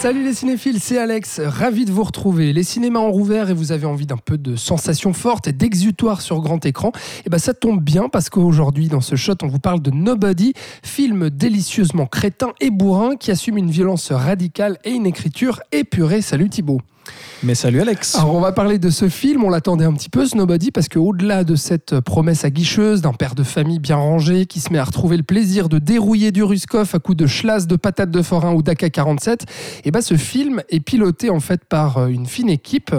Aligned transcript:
Salut 0.00 0.24
les 0.24 0.32
cinéphiles, 0.32 0.80
c'est 0.80 0.96
Alex, 0.96 1.42
ravi 1.44 1.84
de 1.84 1.92
vous 1.92 2.04
retrouver. 2.04 2.54
Les 2.54 2.62
cinémas 2.62 3.00
ont 3.00 3.12
rouvert 3.12 3.50
et 3.50 3.52
vous 3.52 3.70
avez 3.70 3.84
envie 3.84 4.06
d'un 4.06 4.16
peu 4.16 4.38
de 4.38 4.56
sensations 4.56 5.12
fortes 5.12 5.46
et 5.46 5.52
d'exutoire 5.52 6.22
sur 6.22 6.40
grand 6.40 6.64
écran. 6.64 6.92
Et 7.26 7.28
ben 7.28 7.36
ça 7.36 7.52
tombe 7.52 7.82
bien 7.82 8.08
parce 8.08 8.30
qu'aujourd'hui 8.30 8.88
dans 8.88 9.02
ce 9.02 9.14
shot 9.14 9.34
on 9.42 9.48
vous 9.48 9.58
parle 9.58 9.82
de 9.82 9.90
Nobody, 9.90 10.54
film 10.82 11.28
délicieusement 11.28 12.06
crétin 12.06 12.54
et 12.60 12.70
bourrin 12.70 13.16
qui 13.16 13.30
assume 13.30 13.58
une 13.58 13.70
violence 13.70 14.10
radicale 14.10 14.78
et 14.84 14.90
une 14.92 15.04
écriture 15.04 15.60
épurée. 15.70 16.22
Salut 16.22 16.48
Thibaut. 16.48 16.80
Mais 17.42 17.54
salut 17.54 17.80
Alex. 17.80 18.16
Alors 18.16 18.34
on 18.34 18.40
va 18.40 18.52
parler 18.52 18.78
de 18.78 18.90
ce 18.90 19.08
film, 19.08 19.44
on 19.44 19.48
l'attendait 19.48 19.86
un 19.86 19.94
petit 19.94 20.10
peu, 20.10 20.26
ce 20.26 20.36
Nobody, 20.36 20.70
parce 20.70 20.90
qu'au-delà 20.90 21.42
de 21.42 21.56
cette 21.56 21.98
promesse 22.00 22.44
aguicheuse 22.44 23.00
d'un 23.00 23.14
père 23.14 23.34
de 23.34 23.42
famille 23.42 23.78
bien 23.78 23.96
rangé 23.96 24.44
qui 24.44 24.60
se 24.60 24.70
met 24.70 24.78
à 24.78 24.84
retrouver 24.84 25.16
le 25.16 25.22
plaisir 25.22 25.70
de 25.70 25.78
dérouiller 25.78 26.32
du 26.32 26.42
Ruskov 26.42 26.90
à 26.92 26.98
coups 26.98 27.16
de 27.16 27.26
schlass, 27.26 27.66
de 27.66 27.76
patates 27.76 28.10
de 28.10 28.20
forain 28.20 28.52
ou 28.52 28.62
d'AK-47, 28.62 29.46
et 29.84 29.90
ben 29.90 30.02
ce 30.02 30.18
film 30.18 30.60
est 30.68 30.80
piloté 30.80 31.30
en 31.30 31.40
fait 31.40 31.64
par 31.64 31.96
euh, 31.96 32.08
une 32.08 32.26
fine 32.26 32.50
équipe, 32.50 32.94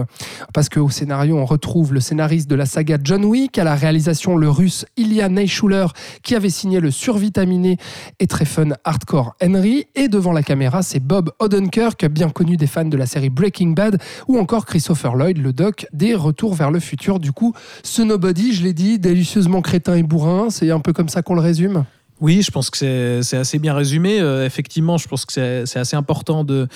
parce 0.55 0.69
qu'au 0.69 0.89
scénario 0.89 1.37
on 1.37 1.45
retrouve 1.45 1.93
le 1.93 1.99
scénariste 1.99 2.49
de 2.49 2.55
la 2.55 2.65
saga 2.65 2.97
John 3.03 3.23
Wick, 3.25 3.59
à 3.59 3.63
la 3.63 3.75
réalisation 3.75 4.37
le 4.37 4.49
russe 4.49 4.87
Ilya 4.97 5.29
Neischuler 5.29 5.85
qui 6.23 6.33
avait 6.33 6.49
signé 6.49 6.79
le 6.79 6.89
survitaminé 6.89 7.77
et 8.19 8.25
très 8.25 8.45
fun 8.45 8.69
Hardcore 8.85 9.35
Henry, 9.39 9.85
et 9.93 10.07
devant 10.07 10.33
la 10.33 10.41
caméra 10.41 10.81
c'est 10.81 10.99
Bob 10.99 11.29
Odenkirk, 11.37 12.07
bien 12.07 12.31
connu 12.31 12.57
des 12.57 12.65
fans 12.65 12.85
de 12.85 12.97
la 12.97 13.05
série 13.05 13.29
Breaking 13.29 13.73
Bad, 13.73 13.90
ou 14.27 14.37
encore 14.37 14.65
Christopher 14.65 15.15
Lloyd, 15.15 15.37
le 15.37 15.53
doc 15.53 15.87
des 15.93 16.15
Retours 16.15 16.53
vers 16.53 16.71
le 16.71 16.79
futur. 16.79 17.19
Du 17.19 17.31
coup, 17.31 17.53
ce 17.83 18.01
Nobody, 18.01 18.53
je 18.53 18.63
l'ai 18.63 18.73
dit, 18.73 18.99
délicieusement 18.99 19.61
crétin 19.61 19.95
et 19.95 20.03
bourrin, 20.03 20.49
c'est 20.49 20.71
un 20.71 20.79
peu 20.79 20.93
comme 20.93 21.09
ça 21.09 21.21
qu'on 21.21 21.35
le 21.35 21.41
résume? 21.41 21.85
Oui, 22.21 22.43
je 22.43 22.51
pense 22.51 22.69
que 22.69 22.77
c'est- 22.77 23.37
assez 23.37 23.57
bien 23.57 23.73
résumé. 23.73 24.19
Euh, 24.21 24.45
effectivement, 24.45 24.97
je 24.99 25.07
pense 25.07 25.25
que 25.25 25.33
c'est 25.65 25.79
assez 25.79 25.95
important 25.95 26.43
de, 26.43 26.67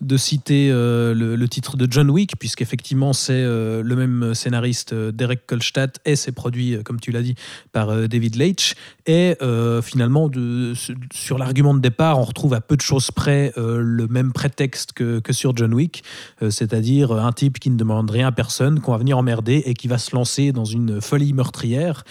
de 0.00 0.16
citer 0.16 0.70
euh, 0.70 1.12
le, 1.14 1.36
le 1.36 1.48
titre 1.48 1.76
de 1.76 1.86
John 1.90 2.08
Wick, 2.10 2.38
puisqu'effectivement, 2.38 3.12
c'est 3.12 3.32
euh, 3.34 3.82
le 3.82 3.96
même 3.96 4.34
scénariste, 4.34 4.94
Derek 4.94 5.46
Kolstad, 5.46 5.92
et 6.06 6.16
c'est 6.16 6.32
produit, 6.32 6.78
comme 6.84 6.98
tu 7.00 7.10
l'as 7.12 7.20
dit, 7.22 7.34
par 7.72 8.08
David 8.08 8.36
Leitch. 8.36 8.74
Et 9.06 9.36
finalement, 9.82 10.28
de- 10.30 10.72
sur- 11.12 11.36
l'argument 11.36 11.74
de 11.74 11.80
départ, 11.80 12.18
on 12.18 12.22
retrouve 12.24 12.54
à 12.54 12.62
peu 12.62 12.76
de 12.76 12.80
choses 12.80 13.10
près 13.10 13.52
le 13.56 14.06
même 14.08 14.32
prétexte 14.32 14.92
que, 14.94 15.18
que 15.20 15.32
sur 15.34 15.54
John 15.54 15.74
Wick, 15.74 16.02
c'est-à-dire 16.48 17.12
un 17.12 17.32
type 17.32 17.58
qui 17.58 17.68
ne 17.68 17.76
demande 17.76 18.10
rien 18.10 18.28
à 18.28 18.32
personne, 18.32 18.80
qu'on 18.80 18.92
va 18.92 18.98
venir 18.98 19.18
emmerder 19.18 19.62
et 19.66 19.74
qui 19.74 19.86
va 19.88 19.98
se 19.98 20.16
lancer 20.16 20.52
dans 20.52 20.64
une 20.64 21.02
folie 21.02 21.34
meurtrière. 21.34 22.04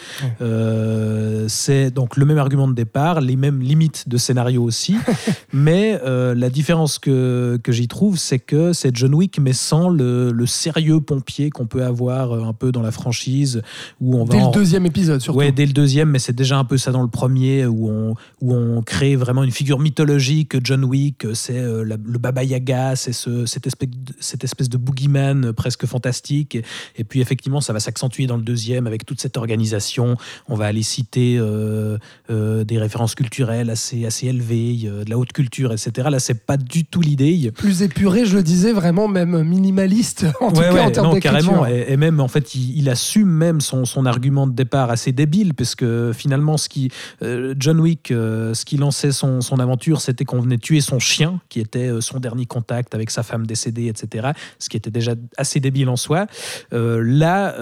C'est 1.48 1.90
donc 1.92 2.18
le 2.18 2.26
même 2.26 2.38
argument 2.38 2.68
de 2.68 2.74
départ, 2.74 2.83
les 3.22 3.36
mêmes 3.36 3.62
limites 3.62 4.08
de 4.10 4.18
scénario 4.18 4.64
aussi, 4.64 4.96
mais 5.54 6.00
euh, 6.04 6.34
la 6.36 6.50
différence 6.50 7.00
que, 7.00 7.60
que 7.64 7.72
j'y 7.72 7.88
trouve, 7.88 8.18
c'est 8.18 8.40
que 8.40 8.74
c'est 8.74 8.96
John 8.96 9.14
Wick, 9.16 9.40
mais 9.40 9.54
sans 9.54 9.90
le, 9.90 10.32
le 10.32 10.46
sérieux 10.46 11.00
pompier 11.02 11.50
qu'on 11.50 11.66
peut 11.66 11.84
avoir 11.84 12.32
euh, 12.32 12.44
un 12.44 12.54
peu 12.54 12.72
dans 12.72 12.82
la 12.82 12.92
franchise, 12.92 13.62
où 14.02 14.16
on 14.18 14.26
va 14.26 14.34
Dès 14.36 14.42
en- 14.42 14.48
le 14.50 14.54
deuxième 14.54 14.86
épisode, 14.86 15.22
surtout. 15.22 15.40
Ouais, 15.40 15.52
dès 15.52 15.66
le 15.66 15.74
deuxième, 15.74 16.10
mais 16.10 16.20
c'est 16.20 16.36
déjà 16.36 16.58
un 16.58 16.66
peu 16.66 16.78
ça 16.78 16.92
dans 16.92 17.02
le 17.04 17.10
premier, 17.10 17.66
où 17.66 17.90
on, 17.90 18.16
où 18.42 18.54
on 18.54 18.82
crée 18.82 19.16
vraiment 19.16 19.44
une 19.44 19.52
figure 19.52 19.80
mythologique. 19.80 20.56
John 20.64 20.84
Wick, 20.86 21.26
c'est 21.34 21.58
euh, 21.60 21.84
la- 21.84 21.98
le 22.04 22.18
Baba 22.20 22.44
Yaga, 22.44 22.96
c'est 22.96 23.14
ce, 23.14 23.46
cette, 23.46 23.68
espèce 23.68 23.90
de, 23.90 24.14
cette 24.20 24.44
espèce 24.44 24.70
de 24.70 24.78
boogeyman 24.78 25.54
presque 25.54 25.86
fantastique. 25.86 26.56
Et, 26.56 26.64
et 26.98 27.04
puis 27.04 27.22
effectivement, 27.22 27.62
ça 27.62 27.74
va 27.74 27.80
s'accentuer 27.80 28.28
dans 28.28 28.38
le 28.38 28.44
deuxième 28.44 28.88
avec 28.88 29.06
toute 29.06 29.22
cette 29.22 29.38
organisation. 29.38 30.16
On 30.48 30.56
va 30.56 30.66
aller 30.66 30.84
citer 30.84 31.38
euh, 31.40 31.98
euh, 32.30 32.64
des 32.64 32.73
références 32.78 33.16
culturelles 33.16 33.70
assez, 33.70 34.06
assez 34.06 34.28
élevées, 34.28 34.82
euh, 34.86 35.04
de 35.04 35.10
la 35.10 35.18
haute 35.18 35.34
culture, 35.34 35.72
etc. 35.72 36.08
Là, 36.10 36.20
c'est 36.20 36.46
pas 36.46 36.58
du 36.58 36.86
tout 36.86 37.02
l'idée. 37.02 37.52
Plus 37.52 37.82
épuré, 37.82 38.26
je 38.26 38.36
le 38.38 38.44
disais, 38.44 38.72
vraiment 38.74 39.08
même 39.08 39.44
minimaliste, 39.44 40.26
en 40.42 40.52
tout 40.52 40.60
Ouais, 40.60 40.74
cas 40.74 40.88
en 40.88 40.92
termes 40.92 41.14
non, 41.14 41.20
carrément. 41.20 41.66
Et, 41.66 41.86
et 41.90 41.98
même, 41.98 42.20
en 42.20 42.28
fait, 42.28 42.56
il, 42.56 42.78
il 42.78 42.90
assume 42.90 43.30
même 43.30 43.62
son, 43.62 43.86
son 43.86 44.06
argument 44.06 44.48
de 44.48 44.54
départ 44.54 44.90
assez 44.90 45.12
débile, 45.12 45.54
parce 45.54 45.76
que 45.76 46.12
finalement, 46.14 46.58
ce 46.58 46.70
qui, 46.70 46.90
euh, 47.22 47.54
John 47.58 47.80
Wick, 47.80 48.12
euh, 48.12 48.54
ce 48.54 48.66
qui 48.66 48.78
lançait 48.78 49.12
son, 49.12 49.42
son 49.42 49.58
aventure, 49.58 50.02
c'était 50.02 50.26
qu'on 50.26 50.40
venait 50.40 50.58
tuer 50.58 50.82
son 50.82 51.00
chien, 51.00 51.40
qui 51.50 51.60
était 51.60 51.90
son 52.00 52.20
dernier 52.20 52.46
contact 52.46 52.96
avec 52.96 53.10
sa 53.12 53.24
femme 53.24 53.46
décédée, 53.46 53.88
etc. 53.88 54.32
Ce 54.60 54.70
qui 54.70 54.78
était 54.78 54.92
déjà 54.92 55.14
assez 55.38 55.60
débile 55.60 55.90
en 55.90 55.96
soi. 55.96 56.28
Euh, 56.74 57.02
là, 57.04 57.56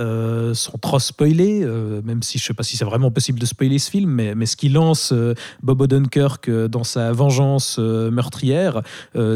sans 0.54 0.78
trop 0.78 1.00
spoiler, 1.00 1.66
même 2.04 2.24
si 2.24 2.38
je 2.38 2.46
sais 2.46 2.54
pas 2.54 2.64
si 2.64 2.78
c'est 2.78 2.86
vraiment 2.86 3.12
possible 3.12 3.40
de 3.40 3.46
spoiler 3.46 3.80
ce 3.80 3.90
film, 3.90 4.10
mais, 4.12 4.36
mais 4.36 4.46
ce 4.46 4.56
qui 4.56 4.70
lance 4.70 5.01
euh, 5.12 5.34
Bob 5.64 5.82
Odenkirk 5.82 6.48
euh, 6.48 6.68
dans 6.68 6.84
sa 6.84 7.12
vengeance 7.12 7.78
euh, 7.80 8.12
meurtrière, 8.12 8.82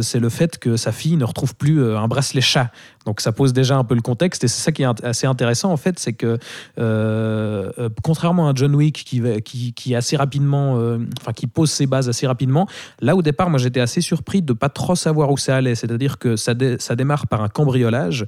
c'est 0.02 0.20
le 0.20 0.30
fait 0.30 0.58
que 0.58 0.78
sa 0.78 0.92
fille 0.92 1.18
ne 1.18 1.26
retrouve 1.26 1.56
plus 1.56 1.96
un 1.96 2.08
bracelet 2.08 2.42
chat. 2.42 2.72
Donc 3.06 3.22
ça 3.22 3.32
pose 3.32 3.54
déjà 3.54 3.78
un 3.78 3.84
peu 3.84 3.96
le 3.96 4.02
contexte. 4.02 4.44
Et 4.44 4.48
c'est 4.48 4.62
ça 4.62 4.72
qui 4.72 4.84
est 4.84 5.06
assez 5.06 5.28
intéressant 5.28 5.72
en 5.72 5.78
fait, 5.78 6.00
c'est 6.00 6.14
que 6.14 6.38
euh, 6.80 7.72
euh, 7.78 7.90
contrairement 8.04 8.50
à 8.50 8.54
John 8.56 8.76
Wick 8.76 9.04
qui, 9.04 9.74
qui, 9.74 9.96
assez 9.96 10.18
rapidement, 10.18 10.78
euh, 10.78 10.98
enfin 11.22 11.32
qui 11.34 11.48
pose 11.48 11.72
ses 11.72 11.86
bases 11.86 12.10
assez 12.10 12.28
rapidement, 12.28 12.68
là 13.00 13.16
au 13.16 13.22
départ 13.22 13.50
moi 13.50 13.60
j'étais 13.60 13.80
assez 13.80 14.02
surpris 14.02 14.42
de 14.42 14.54
pas 14.54 14.70
trop 14.70 14.96
savoir 14.96 15.32
où 15.32 15.38
ça 15.38 15.56
allait, 15.56 15.76
c'est-à-dire 15.76 16.18
que 16.18 16.36
ça, 16.36 16.54
ça 16.80 16.96
démarre 16.96 17.28
par 17.28 17.42
un 17.42 17.50
cambriolage 17.50 18.26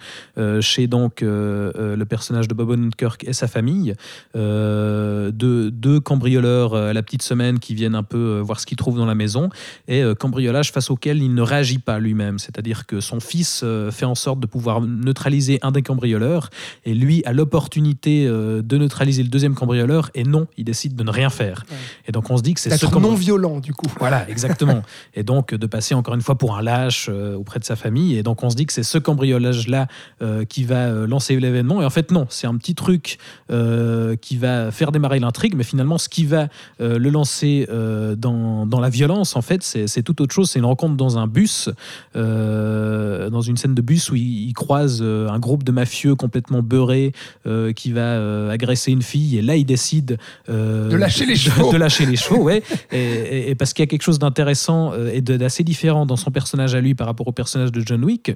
chez 0.61 0.87
donc 0.87 1.21
le 1.21 2.03
personnage 2.07 2.47
de 2.47 2.53
Bob 2.53 2.69
Odenkirk 2.69 3.23
et 3.27 3.33
sa 3.33 3.47
famille, 3.47 3.95
deux, 4.35 5.31
deux 5.71 5.99
cambrioleurs 5.99 6.75
à 6.75 6.93
la 6.93 7.03
petite 7.03 7.23
semaine 7.23 7.59
qui 7.59 7.73
viennent 7.73 7.95
un 7.95 8.03
peu 8.03 8.39
voir 8.39 8.59
ce 8.59 8.65
qu'ils 8.65 8.77
trouvent 8.77 8.97
dans 8.97 9.05
la 9.05 9.15
maison. 9.15 9.49
Et 9.87 10.03
cambriolage 10.19 10.71
face 10.71 10.89
auquel 10.89 11.21
il 11.21 11.33
ne 11.33 11.41
réagit 11.41 11.79
pas 11.79 11.99
lui-même, 11.99 12.39
c'est-à-dire 12.39 12.85
que 12.85 12.99
son 12.99 13.19
fils 13.19 13.63
fait 13.91 14.05
en 14.05 14.15
sorte 14.15 14.39
de 14.39 14.47
pouvoir 14.47 14.66
neutraliser 14.81 15.59
un 15.61 15.71
des 15.71 15.81
cambrioleurs 15.81 16.49
et 16.85 16.93
lui 16.93 17.23
a 17.25 17.33
l'opportunité 17.33 18.25
euh, 18.27 18.61
de 18.61 18.77
neutraliser 18.77 19.23
le 19.23 19.29
deuxième 19.29 19.55
cambrioleur 19.55 20.09
et 20.15 20.23
non, 20.23 20.47
il 20.57 20.65
décide 20.65 20.95
de 20.95 21.03
ne 21.03 21.11
rien 21.11 21.29
faire. 21.29 21.65
Ouais. 21.69 21.77
Et 22.07 22.11
donc 22.11 22.29
on 22.29 22.37
se 22.37 22.43
dit 22.43 22.53
que 22.53 22.59
c'est 22.59 22.75
ce 22.75 22.85
non 22.97 23.13
violent, 23.13 23.59
du 23.59 23.73
coup. 23.73 23.87
voilà, 23.99 24.27
exactement. 24.29 24.81
et 25.13 25.23
donc 25.23 25.53
de 25.53 25.67
passer 25.67 25.93
encore 25.93 26.15
une 26.15 26.21
fois 26.21 26.37
pour 26.37 26.57
un 26.57 26.61
lâche 26.61 27.07
euh, 27.09 27.35
auprès 27.35 27.59
de 27.59 27.65
sa 27.65 27.75
famille. 27.75 28.17
Et 28.17 28.23
donc 28.23 28.43
on 28.43 28.49
se 28.49 28.55
dit 28.55 28.65
que 28.65 28.73
c'est 28.73 28.83
ce 28.83 28.97
cambriolage-là 28.97 29.87
euh, 30.21 30.45
qui 30.45 30.63
va 30.63 30.89
lancer 31.07 31.39
l'événement. 31.39 31.81
Et 31.81 31.85
en 31.85 31.89
fait, 31.89 32.11
non, 32.11 32.25
c'est 32.29 32.47
un 32.47 32.55
petit 32.57 32.75
truc 32.75 33.17
qui 34.21 34.37
va 34.37 34.71
faire 34.71 34.91
démarrer 34.91 35.19
l'intrigue, 35.19 35.55
mais 35.55 35.63
finalement, 35.63 35.97
ce 35.97 36.09
qui 36.09 36.25
va 36.25 36.47
le 36.79 37.09
lancer 37.09 37.67
dans, 38.17 38.65
dans 38.65 38.79
la 38.79 38.89
violence, 38.89 39.35
en 39.35 39.41
fait, 39.41 39.63
c'est 39.63 40.03
tout 40.03 40.21
autre 40.21 40.33
chose. 40.33 40.49
C'est 40.49 40.59
une 40.59 40.65
rencontre 40.65 40.95
dans 40.95 41.17
un 41.17 41.27
bus, 41.27 41.69
euh, 42.15 43.29
dans 43.29 43.41
une 43.41 43.57
scène 43.57 43.75
de 43.75 43.81
bus 43.81 44.11
où 44.11 44.15
il, 44.15 44.47
il 44.49 44.53
croise 44.57 44.99
euh, 45.01 45.29
un 45.29 45.39
groupe 45.39 45.63
de 45.63 45.71
mafieux 45.71 46.15
complètement 46.15 46.61
beurrés 46.63 47.13
euh, 47.45 47.71
qui 47.73 47.91
va 47.91 48.01
euh, 48.01 48.49
agresser 48.49 48.91
une 48.91 49.03
fille. 49.03 49.37
Et 49.37 49.41
là, 49.43 49.55
il 49.55 49.65
décide 49.65 50.17
De 50.49 50.95
lâcher 50.95 51.25
les 51.25 51.35
chevaux. 51.35 51.71
de 51.71 51.77
lâcher 51.77 52.05
les 52.07 52.15
chevaux, 52.17 52.41
ouais. 52.43 52.63
Et, 52.91 52.97
et- 52.99 53.49
et 53.51 53.55
parce 53.55 53.73
qu'il 53.73 53.83
y 53.83 53.87
a 53.87 53.87
quelque 53.87 54.01
chose 54.03 54.19
d'intéressant 54.19 54.91
et 55.13 55.21
d'assez 55.21 55.63
différent 55.63 56.05
dans 56.05 56.15
son 56.15 56.31
personnage 56.31 56.73
à 56.75 56.81
lui 56.81 56.95
par 56.95 57.05
rapport 57.07 57.27
au 57.27 57.31
personnage 57.31 57.71
de 57.71 57.81
John 57.85 58.03
Wick, 58.03 58.31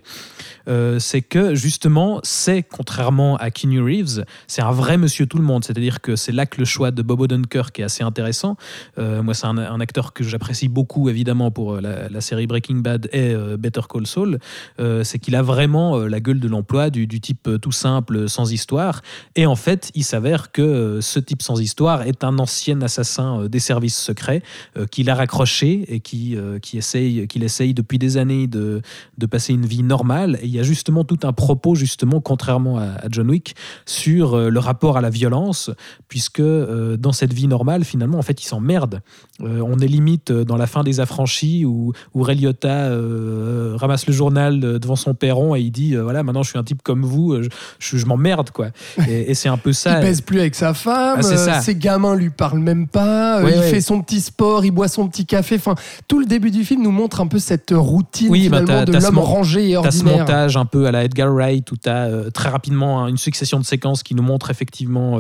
c'est 1.00 1.22
que 1.22 1.56
justement, 1.56 2.20
c'est, 2.24 2.64
contrairement 2.64 3.36
à 3.38 3.50
Keanu 3.52 3.82
Reeves, 3.82 4.24
c'est 4.48 4.62
un 4.62 4.72
vrai 4.72 4.98
monsieur 4.98 5.26
tout 5.26 5.38
le 5.38 5.44
monde. 5.44 5.64
C'est-à-dire 5.64 6.02
que 6.02 6.16
c'est 6.16 6.32
là 6.32 6.46
que 6.46 6.58
le 6.60 6.66
choix 6.66 6.92
de 6.92 7.02
Bob 7.02 7.22
Odenkirk 7.22 7.80
est 7.80 7.84
assez 7.84 8.04
intéressant. 8.04 8.56
Euh, 9.00 9.24
moi, 9.24 9.34
c'est 9.34 9.48
un, 9.48 9.58
un 9.58 9.80
acteur 9.80 10.14
que 10.14 10.24
j'apprécie 10.24 10.68
beaucoup, 10.68 11.10
évidemment, 11.10 11.52
pour 11.52 11.80
la, 11.82 12.10
la 12.10 12.22
série 12.22 12.48
Breaking 12.48 12.78
Bad 12.78 13.10
et 13.12 13.34
euh, 13.34 13.58
Better 13.58 13.82
Call 13.92 14.06
Saul. 14.08 14.40
Euh, 14.80 15.04
c'est 15.04 15.20
qu'il 15.20 15.36
a 15.36 15.42
vraiment 15.42 15.98
la 16.12 16.20
gueule 16.20 16.40
de 16.40 16.48
l'emploi, 16.48 16.90
du, 16.90 17.08
type 17.08 17.48
euh, 17.48 17.58
tout 17.58 17.72
simple, 17.72 18.30
sans 18.30 18.52
histoire. 18.52 19.02
Et 19.36 19.46
en 19.46 19.56
fait, 19.56 19.92
il 19.96 20.04
s'avère 20.04 20.52
que 20.52 20.62
euh, 20.62 21.02
ce 21.02 21.20
type 21.20 21.42
sans 21.42 21.60
histoire 21.60 22.04
est 22.04 22.24
un 22.24 22.38
ancien 22.40 22.82
assassin 22.82 23.42
euh, 23.42 23.48
des 23.48 23.60
services 23.60 23.98
secrets 23.98 24.44
euh, 24.78 24.86
qu'il 24.86 25.10
a 25.10 25.16
raccroché 25.16 25.86
et 25.88 26.00
qui, 26.00 26.36
euh, 26.36 26.60
qui 26.60 26.78
essaye, 26.78 27.28
qu'il 27.28 27.44
essaye 27.44 27.74
depuis 27.74 27.98
des 27.98 28.18
années 28.18 28.48
de, 28.48 28.82
de 29.18 29.26
passer 29.26 29.54
une 29.54 29.66
vie 29.66 29.84
normale. 29.84 30.38
Et 30.42 30.46
il 30.46 30.52
y 30.52 30.60
a 30.60 30.64
justement 30.64 31.04
tout 31.04 31.20
un 31.24 31.34
propos, 31.34 31.76
justement, 31.76 32.22
contrairement 32.22 32.78
à, 32.78 33.10
John 33.10 33.30
Wick, 33.30 33.56
sur 33.86 34.34
euh, 34.34 34.50
le 34.50 34.60
rapport 34.60 34.98
à 34.98 35.02
la 35.02 35.10
violence, 35.10 35.72
puisque 36.08 36.40
euh, 36.40 36.98
dans 36.98 37.12
cette 37.14 37.34
vie 37.34 37.48
normale, 37.48 37.84
finalement, 37.84 38.18
en 38.18 38.22
fait, 38.22 38.42
il 38.42 38.46
s'emmerde. 38.46 39.02
Euh, 39.42 39.62
on 39.66 39.80
est 39.80 39.88
limite 39.88 40.32
euh, 40.32 40.44
dans 40.44 40.58
la 40.58 40.68
fin 40.68 40.84
des 40.84 41.00
affranchis 41.00 41.66
où, 41.66 41.94
où 42.14 42.26
euh, 42.26 43.76
ramasse 43.76 44.08
le 44.08 44.14
journal 44.14 44.64
euh, 44.64 44.80
devant 44.80 44.96
son 44.96 45.14
perron 45.14 45.56
et 45.56 45.62
il 45.62 45.72
dit 45.72 45.96
euh, 45.96 46.01
voilà, 46.02 46.24
maintenant 46.24 46.44
je 46.44 46.50
suis 46.50 46.60
un 46.60 46.64
type 46.64 46.82
comme 46.84 47.04
vous, 47.04 47.34
euh, 47.34 47.48
je, 47.80 47.98
je, 47.98 48.06
m'emmerde, 48.06 48.52
quoi. 48.52 48.68
Et, 49.08 49.34
c'est 49.34 49.50
un 49.50 49.58
peu 49.58 49.74
ça. 49.74 49.98
il 50.00 50.02
baise 50.02 50.22
plus 50.22 50.40
avec 50.40 50.56
sa 50.56 50.74
femme, 50.74 51.20
ah, 51.20 51.24
ça. 51.24 51.62
ses 51.62 51.76
gamins 51.76 52.16
lui 52.16 52.30
parlent 52.30 52.60
même 52.60 52.88
pas, 52.88 53.42
il 53.44 53.62
fait 53.64 53.82
son 53.82 54.02
petit 54.02 54.22
sport, 54.22 54.66
il 54.66 54.72
boit 54.72 54.88
son 54.88 55.08
petit 55.08 55.26
café. 55.26 55.56
Enfin, 55.56 55.76
tout 56.08 56.20
le 56.20 56.26
début 56.26 56.52
du 56.52 56.64
film 56.64 56.84
nous 56.84 56.92
montre 56.92 57.22
un 57.22 57.28
peu 57.28 57.40
cette 57.40 57.72
routine 57.72 58.30
bah, 58.30 58.38
finalement 58.38 58.84
de 58.84 58.92
l'homme 58.94 59.20
rangé 59.20 59.70
et 59.70 59.78
ordinaire. 59.78 60.04
T'as 60.04 60.12
ce 60.12 60.18
montage 60.18 60.58
un 60.58 60.66
peu 60.66 60.86
à 60.86 60.92
la 60.92 61.04
Edgar 61.04 61.34
Wright 61.34 61.70
où 61.72 61.78
t'as 61.78 62.28
as 62.28 62.32
très 62.32 62.50
rapidement 62.50 63.08
une 63.08 63.18
succession 63.18 63.60
de 63.60 63.66
séquences 63.66 64.04
qui 64.04 64.16
nous 64.16 64.24
montrent 64.24 64.52
effectivement 64.52 65.20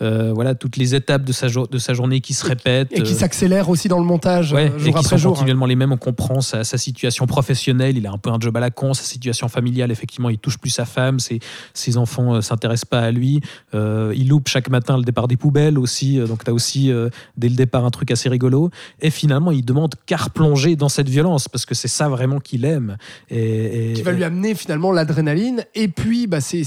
voilà, 0.00 0.54
toutes 0.54 0.76
les 0.76 0.94
étapes 0.94 1.24
de 1.24 1.32
sa, 1.32 1.48
de 1.48 1.78
sa 1.78 1.94
journée 1.94 2.20
qui 2.20 2.34
se 2.34 2.46
répètent. 2.46 2.92
Et 2.92 3.02
qui 3.02 3.14
s'accélèrent 3.14 3.68
aussi 3.68 3.88
dans 3.88 3.98
le 3.98 4.04
montage 4.04 4.48
jour 4.48 4.58
et 4.58 4.70
qui 4.92 5.02
sont 5.02 5.16
hein. 5.16 5.20
continuellement 5.20 5.66
les 5.66 5.76
mêmes. 5.76 5.92
On 5.92 5.96
comprend 5.96 6.40
sa, 6.40 6.64
sa 6.64 6.78
situation 6.78 7.26
professionnelle, 7.26 7.96
il 7.96 8.06
a 8.06 8.12
un 8.12 8.18
peu 8.18 8.30
un 8.30 8.38
job 8.40 8.56
à 8.56 8.60
la 8.60 8.70
con, 8.70 8.94
sa 8.94 9.04
situation 9.04 9.48
familiale, 9.48 9.90
effectivement, 9.90 10.17
il 10.28 10.38
touche 10.38 10.58
plus 10.58 10.70
sa 10.70 10.84
femme, 10.84 11.20
ses, 11.20 11.40
ses 11.74 11.96
enfants 11.96 12.32
ne 12.32 12.38
euh, 12.38 12.40
s'intéressent 12.40 12.86
pas 12.86 13.00
à 13.00 13.10
lui. 13.10 13.40
Euh, 13.74 14.12
il 14.16 14.28
loupe 14.28 14.48
chaque 14.48 14.68
matin 14.68 14.96
le 14.96 15.04
départ 15.04 15.28
des 15.28 15.36
poubelles 15.36 15.78
aussi, 15.78 16.18
euh, 16.18 16.26
donc 16.26 16.44
tu 16.44 16.50
as 16.50 16.54
aussi 16.54 16.90
dès 17.36 17.48
le 17.48 17.54
départ 17.54 17.84
un 17.84 17.90
truc 17.90 18.10
assez 18.10 18.28
rigolo. 18.28 18.70
Et 19.00 19.10
finalement, 19.10 19.52
il 19.52 19.64
demande 19.64 19.94
qu'à 20.06 20.16
replonger 20.16 20.76
dans 20.76 20.88
cette 20.88 21.08
violence, 21.08 21.48
parce 21.48 21.66
que 21.66 21.74
c'est 21.74 21.88
ça 21.88 22.08
vraiment 22.08 22.40
qu'il 22.40 22.64
aime. 22.64 22.96
Et, 23.30 23.92
qui 23.94 24.02
va 24.02 24.12
lui 24.12 24.24
amener 24.24 24.54
finalement 24.54 24.92
l'adrénaline. 24.92 25.64
Et 25.74 25.88
puis, 25.88 26.26
bah, 26.26 26.40
c'est 26.40 26.64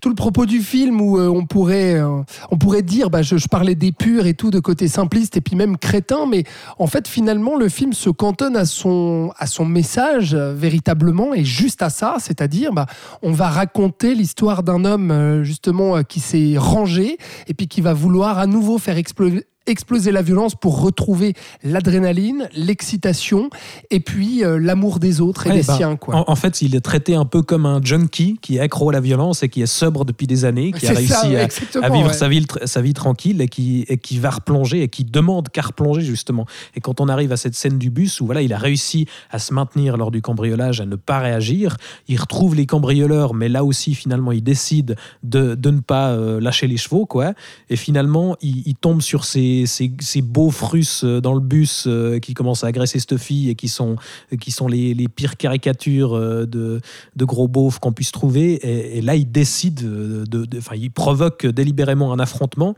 tout 0.00 0.08
le 0.08 0.14
propos 0.14 0.46
du 0.46 0.60
film 0.60 1.00
où 1.00 1.18
on, 1.18 1.46
pourrait, 1.46 2.00
on 2.50 2.58
pourrait 2.58 2.82
dire, 2.82 3.10
bah, 3.10 3.22
je, 3.22 3.36
je 3.36 3.48
parlais 3.48 3.74
d'épure 3.74 4.26
et 4.26 4.34
tout, 4.34 4.50
de 4.50 4.60
côté 4.60 4.88
simpliste 4.88 5.36
et 5.36 5.40
puis 5.40 5.56
même 5.56 5.76
crétin, 5.78 6.26
mais 6.26 6.44
en 6.78 6.86
fait, 6.86 7.08
finalement, 7.08 7.56
le 7.56 7.68
film 7.68 7.92
se 7.92 8.10
cantonne 8.10 8.56
à 8.56 8.64
son, 8.64 9.32
à 9.38 9.46
son 9.46 9.64
message 9.64 10.34
véritablement 10.34 11.34
et 11.34 11.44
juste 11.44 11.82
à 11.82 11.90
ça, 11.90 12.16
c'est-à-dire 12.18 12.47
bah, 12.72 12.86
on 13.22 13.32
va 13.32 13.48
raconter 13.48 14.14
l'histoire 14.14 14.62
d'un 14.62 14.84
homme 14.84 15.10
euh, 15.10 15.44
justement 15.44 15.96
euh, 15.96 16.02
qui 16.02 16.20
s'est 16.20 16.54
rangé 16.56 17.18
et 17.46 17.54
puis 17.54 17.68
qui 17.68 17.80
va 17.80 17.92
vouloir 17.92 18.38
à 18.38 18.46
nouveau 18.46 18.78
faire 18.78 18.96
exploser 18.96 19.44
exploser 19.68 20.12
la 20.12 20.22
violence 20.22 20.54
pour 20.54 20.80
retrouver 20.80 21.34
l'adrénaline, 21.62 22.48
l'excitation 22.54 23.50
et 23.90 24.00
puis 24.00 24.44
euh, 24.44 24.58
l'amour 24.58 24.98
des 24.98 25.20
autres 25.20 25.46
et 25.46 25.50
des 25.50 25.62
bah, 25.62 25.76
siens. 25.76 25.96
Quoi. 25.96 26.24
En, 26.28 26.36
fait, 26.36 26.62
il 26.62 26.74
est 26.74 26.80
traité 26.80 27.14
un 27.14 27.24
peu 27.24 27.42
comme 27.42 27.66
un 27.66 27.80
junkie 27.82 28.38
qui 28.40 28.56
est 28.56 28.60
accro 28.60 28.90
à 28.90 28.92
la 28.92 29.00
violence 29.00 29.42
et 29.42 29.48
qui 29.48 29.62
est 29.62 29.66
sobre 29.66 30.04
depuis 30.04 30.26
des 30.26 30.44
années, 30.44 30.72
qui 30.72 30.86
a 30.86 30.92
réussi 30.92 31.36
à, 31.36 31.88
vivre 31.90 32.12
sa, 32.12 32.28
vie, 32.28 32.46
sa 32.64 32.80
vie 32.80 32.94
tranquille 32.94 33.40
et 33.40 33.48
qui, 33.48 33.84
et 33.88 33.98
qui 33.98 34.18
va 34.18 34.30
replonger 34.30 34.82
et 34.82 34.88
qui 34.88 35.04
demande 35.04 35.48
qu'à 35.50 35.62
replonger 35.62 36.02
justement. 36.02 36.46
Et 36.74 36.80
quand 36.80 37.00
on 37.00 37.08
arrive 37.08 37.32
à 37.32 37.36
cette 37.36 37.54
scène 37.54 37.78
du 37.78 37.90
bus 37.90 38.20
où 38.20 38.26
voilà, 38.26 38.42
il 38.42 38.52
a 38.52 38.58
réussi 38.58 39.06
à 39.30 39.38
se 39.38 39.52
maintenir 39.52 39.96
lors 39.96 40.10
du 40.10 40.22
cambriolage, 40.22 40.80
à 40.80 40.86
ne 40.86 40.96
pas 40.96 41.18
réagir, 41.18 41.76
il 42.08 42.18
retrouve 42.20 42.54
les 42.54 42.66
cambrioleurs, 42.66 43.34
mais 43.34 43.48
là 43.48 43.64
aussi 43.64 43.94
finalement 43.94 44.32
il 44.32 44.42
décide 44.42 44.96
de, 45.22 45.54
de 45.54 45.70
ne 45.70 45.80
pas 45.80 46.10
euh, 46.10 46.40
lâcher 46.40 46.66
les 46.66 46.76
chevaux, 46.76 47.06
quoi. 47.06 47.34
Et 47.68 47.76
finalement 47.76 48.36
il, 48.40 48.62
il 48.66 48.74
tombe 48.74 49.02
sur 49.02 49.24
ses 49.24 49.57
ces, 49.66 50.22
beaux 50.22 50.50
frusses 50.50 51.04
euh, 51.04 51.20
dans 51.20 51.34
le 51.34 51.40
bus 51.40 51.84
euh, 51.86 52.18
qui 52.18 52.34
commencent 52.34 52.64
à 52.64 52.68
agresser 52.68 52.98
cette 52.98 53.16
fille 53.16 53.50
et 53.50 53.54
qui 53.54 53.68
sont, 53.68 53.96
qui 54.40 54.50
sont 54.50 54.68
les, 54.68 55.08
pires 55.08 55.36
caricatures 55.36 56.14
euh, 56.14 56.46
de, 56.46 56.80
de 57.16 57.24
gros 57.24 57.48
beaufs 57.48 57.78
qu'on 57.78 57.92
puisse 57.92 58.12
trouver. 58.12 58.96
Et, 58.96 59.00
là, 59.00 59.14
il 59.14 59.30
décide, 59.30 59.80
de, 59.80 60.58
enfin, 60.58 60.76
il 60.76 60.90
provoque 60.90 61.46
délibérément 61.46 62.12
un 62.12 62.18
affrontement 62.18 62.74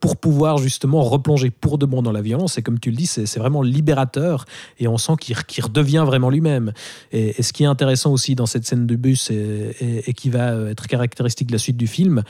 pour 0.00 0.16
pouvoir 0.16 0.58
justement 0.58 1.02
replonger 1.02 1.50
pour 1.50 1.78
de 1.78 1.86
bon 1.86 2.02
dans 2.02 2.12
la 2.12 2.22
violence. 2.22 2.58
Et 2.58 2.62
comme 2.62 2.78
tu 2.78 2.90
le 2.90 2.96
dis, 2.96 3.06
c'est 3.06 3.38
vraiment 3.38 3.62
libérateur 3.62 4.44
et 4.78 4.88
on 4.88 4.98
sent 4.98 5.14
qu'il 5.20 5.64
redevient 5.64 6.04
vraiment 6.06 6.30
lui-même. 6.30 6.72
Et, 7.12 7.42
ce 7.42 7.52
qui 7.52 7.62
est 7.64 7.66
intéressant 7.66 8.12
aussi 8.12 8.34
dans 8.34 8.46
cette 8.46 8.66
scène 8.66 8.86
de 8.86 8.96
bus 8.96 9.30
et, 9.30 10.04
et 10.06 10.12
qui 10.12 10.30
va 10.30 10.52
être 10.70 10.86
caractéristique 10.86 11.48
de 11.48 11.52
la 11.52 11.58
suite 11.58 11.76
du 11.76 11.86
film, 11.86 12.22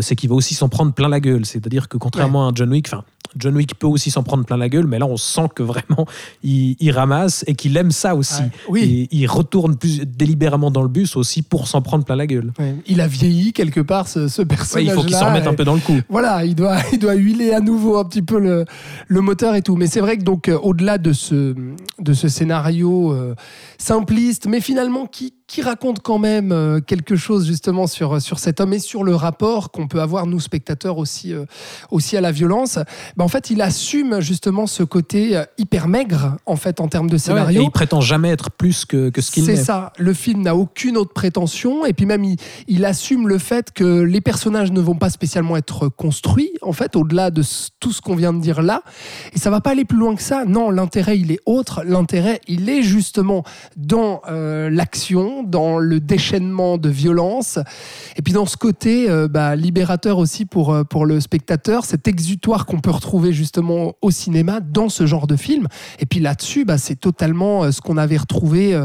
c'est 0.00 0.16
qu'il 0.16 0.28
va 0.28 0.34
aussi 0.34 0.54
s'en 0.54 0.68
prendre 0.68 0.92
plein 0.92 1.08
la 1.08 1.20
gueule. 1.20 1.44
C'est-à-dire 1.44 1.88
que 1.88 1.96
contrairement 1.98 2.48
à 2.48 2.52
John 2.54 2.70
Wick, 2.70 2.88
enfin, 2.88 3.04
John 3.36 3.56
Wick 3.56 3.78
peut 3.78 3.86
aussi 3.86 4.10
s'en 4.10 4.22
prendre 4.22 4.44
plein 4.44 4.56
la 4.56 4.68
gueule, 4.68 4.86
mais 4.86 4.98
là 4.98 5.06
on 5.06 5.16
sent 5.16 5.48
que 5.54 5.62
vraiment 5.62 6.06
il, 6.42 6.90
ramasse 6.90 7.44
et 7.46 7.54
qu'il 7.54 7.76
aime 7.76 7.90
ça 7.90 8.14
aussi. 8.14 8.42
oui. 8.68 9.08
Et 9.12 9.16
il 9.16 9.26
retourne 9.26 9.76
plus 9.76 10.00
délibérément 10.00 10.70
dans 10.70 10.82
le 10.82 10.88
bus 10.88 11.16
aussi 11.16 11.42
pour 11.42 11.68
s'en 11.68 11.82
prendre 11.82 12.04
plein 12.04 12.16
la 12.16 12.26
gueule. 12.26 12.52
Il 12.86 13.00
a 13.00 13.06
vieilli 13.06 13.52
quelque 13.52 13.80
part 13.80 14.08
ce, 14.08 14.42
personnage. 14.42 14.86
il 14.86 14.92
faut 14.92 15.02
qu'il 15.02 15.14
s'en 15.14 15.26
remette 15.26 15.46
un 15.46 15.54
peu 15.54 15.64
dans 15.64 15.74
le 15.74 15.80
coup. 15.80 15.98
Voilà, 16.08 16.44
il 16.44 16.54
doit, 16.54 16.78
il 16.92 16.98
doit 16.98 17.14
huiler 17.14 17.52
à 17.52 17.60
nouveau 17.60 17.98
un 17.98 18.04
petit 18.04 18.22
peu 18.22 18.38
le, 18.38 18.64
le 19.08 19.20
moteur 19.20 19.54
et 19.54 19.62
tout. 19.62 19.76
Mais 19.76 19.86
c'est 19.86 20.00
vrai 20.00 20.18
que 20.18 20.24
donc 20.24 20.48
euh, 20.48 20.58
au-delà 20.58 20.98
de 20.98 21.12
ce, 21.12 21.54
de 21.98 22.12
ce 22.12 22.28
scénario 22.28 23.12
euh, 23.12 23.34
simpliste, 23.78 24.46
mais 24.46 24.60
finalement 24.60 25.06
qui 25.06 25.34
qui 25.50 25.62
raconte 25.62 25.98
quand 26.00 26.18
même 26.18 26.52
euh, 26.52 26.80
quelque 26.80 27.16
chose 27.16 27.44
justement 27.48 27.88
sur, 27.88 28.22
sur 28.22 28.38
cet 28.38 28.60
homme 28.60 28.72
et 28.72 28.78
sur 28.78 29.02
le 29.02 29.16
rapport 29.16 29.72
qu'on 29.72 29.88
peut 29.88 30.00
avoir, 30.00 30.26
nous 30.26 30.38
spectateurs, 30.38 30.96
aussi, 30.96 31.34
euh, 31.34 31.44
aussi 31.90 32.16
à 32.16 32.20
la 32.20 32.30
violence. 32.30 32.78
Ben, 33.16 33.24
en 33.24 33.28
fait, 33.28 33.50
il 33.50 33.60
assume 33.60 34.20
justement 34.20 34.68
ce 34.68 34.84
côté 34.84 35.36
euh, 35.36 35.44
hyper 35.58 35.88
maigre, 35.88 36.36
en 36.46 36.54
fait, 36.54 36.80
en 36.80 36.86
termes 36.86 37.10
de 37.10 37.18
scénario. 37.18 37.62
et 37.62 37.64
il 37.64 37.70
prétend 37.72 38.00
jamais 38.00 38.30
être 38.30 38.52
plus 38.52 38.84
que, 38.84 39.10
que 39.10 39.20
ce 39.20 39.32
qu'il 39.32 39.50
est. 39.50 39.56
C'est 39.56 39.64
ça. 39.64 39.92
Le 39.98 40.14
film 40.14 40.42
n'a 40.42 40.54
aucune 40.54 40.96
autre 40.96 41.12
prétention. 41.12 41.84
Et 41.84 41.94
puis 41.94 42.06
même, 42.06 42.22
il, 42.22 42.36
il, 42.68 42.84
assume 42.84 43.26
le 43.26 43.38
fait 43.38 43.72
que 43.72 44.02
les 44.02 44.20
personnages 44.20 44.70
ne 44.70 44.80
vont 44.80 44.94
pas 44.94 45.10
spécialement 45.10 45.56
être 45.56 45.88
construits, 45.88 46.52
en 46.62 46.72
fait, 46.72 46.94
au-delà 46.94 47.32
de 47.32 47.42
tout 47.80 47.90
ce 47.90 48.00
qu'on 48.00 48.14
vient 48.14 48.32
de 48.32 48.40
dire 48.40 48.62
là. 48.62 48.82
Et 49.32 49.40
ça 49.40 49.50
va 49.50 49.60
pas 49.60 49.70
aller 49.70 49.84
plus 49.84 49.98
loin 49.98 50.14
que 50.14 50.22
ça. 50.22 50.44
Non, 50.44 50.70
l'intérêt, 50.70 51.18
il 51.18 51.32
est 51.32 51.40
autre. 51.44 51.82
L'intérêt, 51.84 52.40
il 52.46 52.68
est 52.68 52.82
justement 52.82 53.42
dans 53.76 54.22
l'action, 54.28 55.39
dans 55.42 55.78
le 55.78 56.00
déchaînement 56.00 56.78
de 56.78 56.88
violence, 56.88 57.58
et 58.16 58.22
puis 58.22 58.32
dans 58.32 58.46
ce 58.46 58.56
côté 58.56 59.10
euh, 59.10 59.28
bah, 59.28 59.56
libérateur 59.56 60.18
aussi 60.18 60.44
pour, 60.44 60.72
euh, 60.72 60.84
pour 60.84 61.06
le 61.06 61.20
spectateur, 61.20 61.84
cet 61.84 62.08
exutoire 62.08 62.66
qu'on 62.66 62.80
peut 62.80 62.90
retrouver 62.90 63.32
justement 63.32 63.94
au 64.02 64.10
cinéma 64.10 64.60
dans 64.60 64.88
ce 64.88 65.06
genre 65.06 65.26
de 65.26 65.36
film. 65.36 65.66
Et 65.98 66.06
puis 66.06 66.20
là-dessus, 66.20 66.64
bah, 66.64 66.78
c'est 66.78 66.98
totalement 66.98 67.64
euh, 67.64 67.72
ce 67.72 67.80
qu'on 67.80 67.96
avait 67.96 68.16
retrouvé 68.16 68.78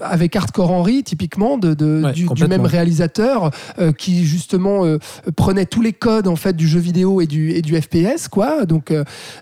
avec 0.00 0.36
Hardcore 0.36 0.70
Henry, 0.70 1.02
typiquement, 1.02 1.58
de, 1.58 1.74
du, 2.12 2.26
même 2.48 2.64
réalisateur, 2.64 3.50
qui 3.98 4.24
justement 4.24 4.82
prenait 5.36 5.66
tous 5.66 5.82
les 5.82 5.92
codes 5.92 6.28
en 6.28 6.36
fait 6.36 6.54
du 6.54 6.68
jeu 6.68 6.78
vidéo 6.78 7.20
et 7.20 7.26
du, 7.26 7.52
et 7.52 7.62
du 7.62 7.80
FPS, 7.80 8.28
quoi. 8.28 8.64
Donc 8.66 8.92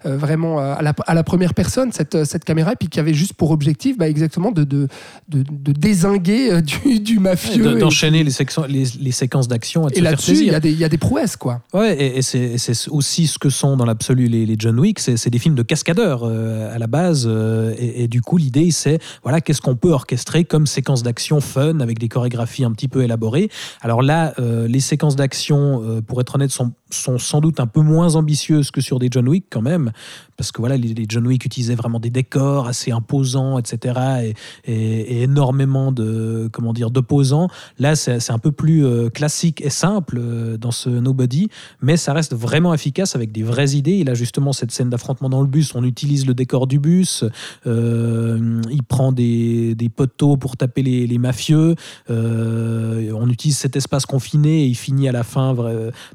vraiment 0.05 0.59
à 0.59 0.83
la, 0.83 0.95
à 1.07 1.15
la, 1.15 1.23
première 1.23 1.55
personne, 1.55 1.93
cette, 1.93 2.25
cette 2.25 2.45
caméra, 2.45 2.73
et 2.73 2.77
puis 2.77 2.89
qui 2.89 3.01
avait 3.01 3.15
juste 3.15 3.35
pour 3.35 3.51
objectif 3.51 3.97
bah, 3.99 4.09
exactement 4.09 4.51
de, 4.51 4.65
de, 4.65 4.89
de, 5.29 5.43
de 5.43 5.73
désinguer 5.85 6.51
euh, 6.51 6.61
du, 6.61 7.01
du 7.01 7.19
mafieux. 7.19 7.79
D'enchaîner 7.79 8.25
les, 8.25 8.33
les, 8.69 8.85
les, 9.01 9.13
séquences 9.13 9.49
d'action 9.49 9.89
et, 9.89 10.01
là-dessus, 10.01 10.39
il 10.39 10.47
y, 10.47 10.55
a 10.55 10.61
des, 10.61 10.73
y 10.73 10.85
a 10.85 10.89
des 10.89 10.99
prouesses, 10.99 11.37
quoi. 11.37 11.61
Ouais, 11.73 12.17
et, 12.19 12.23
c'est 12.23 12.57
aussi 12.89 13.27
ce 13.27 13.39
que 13.39 13.51
sont 13.51 13.77
dans 13.77 13.85
l'absolu 13.85 14.27
les, 14.27 14.47
les, 14.47 14.57
John 14.59 14.79
Wick, 14.79 14.99
c'est 14.99 15.29
des 15.29 15.39
films 15.39 15.55
de 15.55 15.63
cascadeurs 15.63 16.23
euh, 16.25 16.75
à 16.75 16.79
la 16.79 16.87
base. 16.87 17.27
Euh, 17.29 17.75
et, 17.79 18.09
du 18.09 18.23
coup, 18.23 18.39
l'idée, 18.39 18.71
c'est 18.71 18.99
voilà, 19.23 19.41
qu'est-ce 19.41 19.61
qu'on 19.61 19.77
peut 19.77 19.91
orchestrer 19.91 20.45
comme 20.45 20.67
séquence 20.67 21.03
d'action 21.03 21.41
fun 21.41 21.81
avec 21.81 21.99
des 21.99 22.09
chorégraphies 22.09 22.65
un 22.65 22.73
petit 22.73 22.89
peu 22.89 23.03
élaborées. 23.03 23.51
Alors 23.83 24.03
là, 24.03 24.35
les 24.39 24.81
séquences 24.81 25.17
d'action, 25.17 26.03
pour 26.07 26.21
être 26.21 26.35
honnête, 26.35 26.51
sont, 26.51 26.73
sont 26.91 27.19
sans 27.19 27.41
doute 27.41 27.61
un 27.61 27.67
peu 27.67 27.81
moins 27.81 28.17
ambitieuses 28.17 28.71
que 28.71 28.81
sur 28.81 28.99
des 28.99 29.09
John 29.11 29.29
Wick 29.29 29.47
quand 29.51 29.63
même, 29.63 29.93
parce 30.37 30.53
que 30.53 30.61
voilà, 30.61 30.77
les, 30.77 30.95
John 31.09 31.27
Wick 31.27 31.45
utilisaient 31.45 31.75
vraiment 31.75 32.01
des 32.01 32.11
décors 32.11 32.67
assez 32.67 32.91
imposants, 32.91 33.59
etc., 33.59 34.35
et, 34.65 34.75
et 34.75 35.23
énormément 35.23 35.74
de 35.75 36.49
comment 36.53 36.73
dire 36.73 36.91
d'opposants. 36.91 37.49
Là, 37.79 37.97
c'est 37.97 38.31
un 38.31 38.39
peu 38.39 38.53
plus 38.53 38.87
euh, 38.87 39.09
classique 39.09 39.61
et 39.65 39.71
simple 39.71 40.19
euh, 40.21 40.57
dans 40.57 40.71
ce 40.71 40.89
Nobody, 40.89 41.49
mais 41.83 41.97
ça 41.97 42.13
reste 42.13 42.35
vraiment 42.35 42.73
efficace 42.73 43.17
avec 43.17 43.33
des 43.33 43.43
vraies 43.43 43.71
idées. 43.71 43.99
Il 43.99 44.11
a 44.11 44.15
justement 44.15 44.53
cette 44.53 44.71
scène 44.71 44.91
d'affrontement 44.91 45.29
dans 45.29 45.41
le 45.41 45.47
bus. 45.47 45.75
On 45.75 45.85
utilise 45.85 46.27
le 46.27 46.35
décor 46.35 46.67
du 46.67 46.79
bus. 46.79 47.25
Euh, 47.67 48.61
il 48.71 48.83
prend 48.83 49.13
des, 49.13 49.75
des, 49.75 49.89
poteaux 49.89 50.37
pour 50.37 50.57
taper 50.57 50.83
les, 50.83 51.19
mafieux. 51.19 51.75
on 52.09 53.29
utilise 53.29 53.57
cet 53.57 53.77
espace 53.77 54.07
confiné 54.07 54.65
et 54.65 54.67
il 54.67 54.75
finit 54.75 55.09
à 55.09 55.13
la 55.13 55.23
fin 55.23 55.55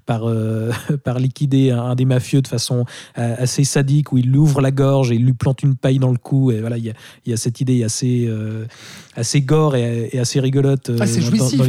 par, 0.06 0.24
par 1.04 1.20
liquider 1.20 1.72
un, 1.72 1.96
des 1.96 2.06
mafieux 2.06 2.42
de 2.42 2.48
façon 2.48 2.86
assez 3.16 3.64
sadique 3.64 4.12
où 4.12 4.18
il 4.18 4.30
lui 4.30 4.38
ouvre 4.38 4.62
la 4.62 4.72
gorge 4.72 5.12
et 5.12 5.16
il 5.16 5.26
lui 5.26 5.34
plante 5.34 5.64
une 5.64 5.76
paille 5.76 6.00
dans 6.00 6.12
le 6.12 6.18
cou. 6.18 6.52
Et 6.52 6.60
voilà, 6.60 6.78
il 6.78 6.86
y 6.86 6.90
a, 6.90 6.94
y 7.26 7.34
a 7.34 7.38
cette 7.38 7.62
idée 7.62 7.84
assez, 7.84 8.30
assez 9.16 9.39
gore 9.42 9.76
et, 9.76 10.18
assez 10.20 10.40
rigolote. 10.40 10.92
Ah, 11.00 11.08
c'est 11.08 11.22
jouissif, 11.22 11.62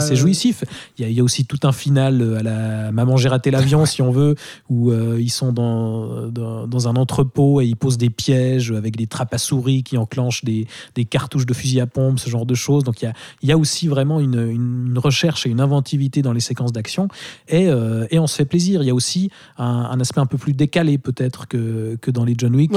C'est 0.00 0.16
jouissif. 0.16 0.64
Il 0.98 1.10
y, 1.10 1.20
a, 1.20 1.24
aussi 1.24 1.44
tout 1.44 1.60
un 1.64 1.72
final 1.72 2.20
euh, 2.20 2.38
à 2.38 2.42
la 2.42 2.92
Maman, 2.92 3.16
j'ai 3.16 3.28
raté 3.28 3.50
l'avion, 3.50 3.86
si 3.94 4.02
on 4.02 4.10
veut, 4.10 4.34
où 4.68 4.90
euh, 4.90 5.18
ils 5.20 5.30
sont 5.30 5.52
dans, 5.52 6.28
dans, 6.28 6.88
un 6.88 6.96
entrepôt 6.96 7.60
et 7.60 7.66
ils 7.66 7.76
posent 7.76 7.98
des 7.98 8.10
pièges 8.10 8.70
avec 8.72 8.96
des 8.96 9.06
trappes 9.06 9.32
à 9.32 9.38
souris 9.38 9.82
qui 9.82 9.96
enclenchent 9.96 10.44
des, 10.44 10.66
des 10.94 11.04
cartouches 11.04 11.46
de 11.46 11.54
fusil 11.54 11.80
à 11.80 11.86
pompe, 11.86 12.18
ce 12.18 12.28
genre 12.28 12.46
de 12.46 12.54
choses. 12.54 12.84
Donc 12.84 13.00
il 13.02 13.06
y 13.06 13.08
a, 13.08 13.12
il 13.42 13.48
y 13.48 13.52
a 13.52 13.58
aussi 13.58 13.88
vraiment 13.88 14.20
une, 14.20 14.50
une, 14.50 14.98
recherche 14.98 15.46
et 15.46 15.50
une 15.50 15.60
inventivité 15.60 16.22
dans 16.22 16.32
les 16.32 16.40
séquences 16.40 16.72
d'action. 16.72 17.08
Et, 17.48 17.68
euh, 17.68 18.06
et, 18.10 18.18
on 18.18 18.26
se 18.26 18.36
fait 18.36 18.44
plaisir. 18.44 18.82
Il 18.82 18.86
y 18.86 18.90
a 18.90 18.94
aussi 18.94 19.30
un, 19.58 19.98
aspect 20.00 20.20
un 20.20 20.26
peu 20.26 20.38
plus 20.38 20.52
décalé, 20.52 20.98
peut-être, 20.98 21.48
que, 21.48 21.96
que 22.00 22.10
dans 22.10 22.24
les 22.24 22.34
John 22.36 22.54
Wick. 22.54 22.70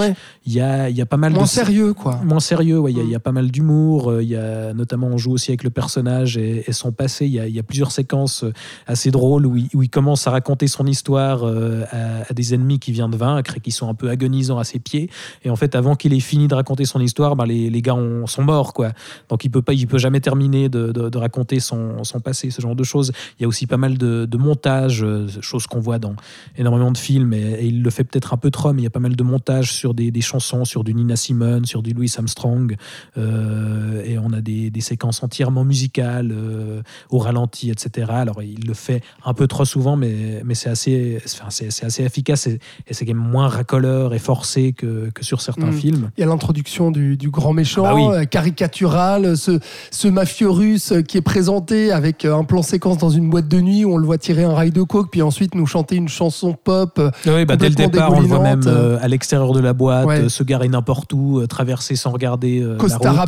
Il, 0.46 0.54
y 0.54 0.62
a, 0.62 0.90
il 0.90 0.96
y 0.96 1.02
a 1.02 1.06
pas 1.06 1.18
mal 1.18 1.34
Moins 1.34 1.46
sérieux, 1.46 1.94
quoi. 1.94 2.22
Moins 2.24 2.40
sérieux, 2.40 2.80
ouais. 2.80 2.92
Il, 2.92 2.98
y 2.98 3.02
a, 3.02 3.04
il 3.04 3.10
y 3.10 3.16
a 3.16 3.20
pas 3.20 3.32
mal 3.32 3.52
d'humour. 3.52 4.22
Il 4.22 4.28
y 4.28 4.36
a, 4.38 4.74
notamment, 4.74 5.08
on 5.08 5.18
joue 5.18 5.32
aussi 5.32 5.52
avec 5.52 5.64
le 5.64 5.70
personnage 5.70 6.38
et, 6.38 6.64
son 6.72 6.92
passé. 6.92 7.26
Il 7.26 7.34
y, 7.34 7.60
a, 7.60 7.64
plusieurs 7.64 7.92
séquences 7.92 8.46
assez 8.86 9.12
drôles 9.12 9.46
où 9.46 9.58
il, 9.58 9.90
commence 9.90 10.28
à 10.28 10.32
raconter 10.32 10.68
son 10.68 10.86
histoire 10.86 11.44
à, 11.44 12.34
des 12.34 12.54
ennemis 12.54 12.80
qui 12.80 12.92
vient 12.92 13.10
de 13.10 13.18
vaincre 13.18 13.58
et 13.58 13.60
qui 13.60 13.72
sont 13.72 13.90
un 13.90 13.94
peu 13.94 14.10
agonisants 14.10 14.60
à 14.60 14.64
ses 14.64 14.80
pieds. 14.80 15.10
Et 15.44 15.50
en 15.50 15.56
fait, 15.56 15.76
avant 15.76 15.96
qu'il 15.96 16.14
ait 16.14 16.20
fini 16.20 16.48
de 16.48 16.56
raconter 16.56 16.86
son 16.86 17.00
histoire, 17.00 17.36
ben, 17.36 17.46
les, 17.46 17.70
les, 17.70 17.82
gars 17.82 17.98
sont 18.26 18.44
morts, 18.44 18.74
quoi. 18.74 18.92
Donc 19.30 19.44
il 19.46 19.50
peut 19.50 19.62
pas, 19.62 19.74
il 19.74 19.88
peut 19.88 19.98
jamais 19.98 20.20
terminer 20.20 20.70
de, 20.70 21.18
raconter 21.18 21.60
son, 21.60 22.04
son, 22.04 22.20
passé, 22.20 22.52
ce 22.52 22.62
genre 22.62 22.76
de 22.76 22.84
choses. 22.84 23.12
Il 23.40 23.44
y 23.44 23.46
a 23.46 23.48
aussi 23.48 23.66
pas 23.66 23.78
mal 23.78 23.98
de, 23.98 24.26
de 24.26 24.38
montage, 24.38 25.06
choses 25.42 25.68
qu'on 25.68 25.80
voit 25.80 26.00
dans 26.00 26.16
énormément 26.58 26.92
de 26.92 26.98
films 26.98 27.34
et, 27.34 27.66
il 27.66 27.84
le 27.84 27.90
fait 27.90 28.04
peut-être 28.04 28.34
un 28.34 28.38
peu 28.38 28.52
trop, 28.52 28.74
mais 28.74 28.82
il 28.82 28.84
y 28.84 28.88
a 28.88 28.92
pas 28.92 29.00
mal 29.00 29.16
de 29.16 29.24
montage 29.24 29.72
sur 29.72 29.94
des, 29.94 30.22
chansons, 30.22 30.66
sur 30.66 30.84
du 30.84 30.94
Nina 30.94 31.16
Simone, 31.16 31.66
sur 31.66 31.82
du 31.82 31.94
Louis 31.94 32.12
Armstrong, 32.18 32.76
euh, 33.18 34.04
a 34.34 34.42
des, 34.42 34.70
des 34.70 34.82
séquences 34.82 35.24
entièrement 35.24 35.64
musicales 35.64 36.32
euh, 36.32 36.82
au 37.10 37.20
ralenti, 37.20 37.72
etc. 37.72 38.08
Alors 38.10 38.42
il 38.42 38.66
le 38.66 38.74
fait 38.74 39.02
un 39.26 39.34
peu 39.34 39.48
trop 39.48 39.66
souvent, 39.66 39.96
mais, 39.96 40.42
mais 40.46 40.56
c'est 40.56 40.70
assez, 40.70 41.22
enfin, 41.26 41.50
c'est, 41.50 41.84
assez 41.84 42.04
efficace 42.04 42.48
et, 42.48 42.60
c'est 42.92 43.06
quand 43.06 43.14
même 43.14 43.24
moins 43.24 43.48
racoleur 43.48 44.14
et 44.14 44.20
forcé 44.20 44.74
que, 44.74 45.10
que 45.14 45.24
sur 45.24 45.42
certains 45.42 45.68
mm. 45.68 45.74
films. 45.74 46.12
Il 46.18 46.22
y 46.22 46.24
a 46.24 46.28
l'introduction 46.28 46.92
du, 46.92 47.18
du, 47.18 47.30
grand 47.30 47.54
méchant, 47.54 47.84
bah 47.84 48.20
euh, 48.20 48.26
caricatural, 48.26 49.38
ce, 49.38 49.60
ce 49.92 50.08
mafieux 50.08 50.50
russe 50.50 50.94
qui 51.08 51.18
est 51.18 51.22
présenté 51.22 51.92
avec 51.92 52.26
un 52.26 52.44
plan 52.44 52.62
séquence 52.62 52.98
dans 52.98 53.10
une 53.10 53.30
boîte 53.30 53.48
de 53.48 53.60
nuit 53.62 53.86
où 53.86 53.94
on 53.94 53.98
le 53.98 54.06
voit 54.06 54.18
tirer 54.18 54.44
un 54.44 54.54
rail 54.54 54.72
de 54.72 54.82
coke, 54.82 55.10
puis 55.12 55.22
ensuite 55.22 55.56
nous 55.56 55.66
chanter 55.66 55.96
une 55.96 56.10
chanson 56.10 56.54
pop. 56.54 57.00
Oui, 57.26 57.46
bah, 57.46 57.56
dès 57.56 57.70
le 57.70 57.76
départ, 57.76 58.14
on 58.14 58.20
le 58.20 58.28
voit 58.28 58.40
même 58.40 58.62
euh, 58.66 58.98
à 59.02 59.08
l'extérieur 59.08 59.52
de 59.54 59.60
la 59.60 59.74
boîte, 59.74 60.08
euh, 60.08 60.30
se 60.30 60.44
garer 60.44 60.68
n'importe 60.68 61.14
où, 61.14 61.40
euh, 61.40 61.48
traverser 61.48 61.96
sans 61.96 62.12
regarder. 62.12 62.66
Costard 62.78 63.20
à 63.20 63.28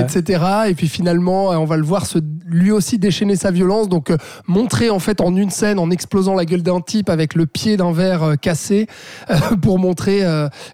etc. 0.00 0.44
Et 0.68 0.74
puis 0.74 0.88
finalement, 0.88 1.48
on 1.50 1.64
va 1.64 1.76
le 1.76 1.84
voir 1.84 2.06
se, 2.06 2.18
lui 2.46 2.70
aussi 2.70 2.98
déchaîner 2.98 3.36
sa 3.36 3.50
violence. 3.50 3.88
Donc 3.88 4.12
montrer 4.46 4.90
en 4.90 4.98
fait 4.98 5.20
en 5.20 5.34
une 5.34 5.50
scène, 5.50 5.78
en 5.78 5.90
explosant 5.90 6.34
la 6.34 6.44
gueule 6.44 6.62
d'un 6.62 6.80
type 6.80 7.10
avec 7.10 7.34
le 7.34 7.46
pied 7.46 7.76
d'un 7.76 7.92
verre 7.92 8.34
cassé, 8.40 8.86
pour 9.62 9.78
montrer, 9.78 10.22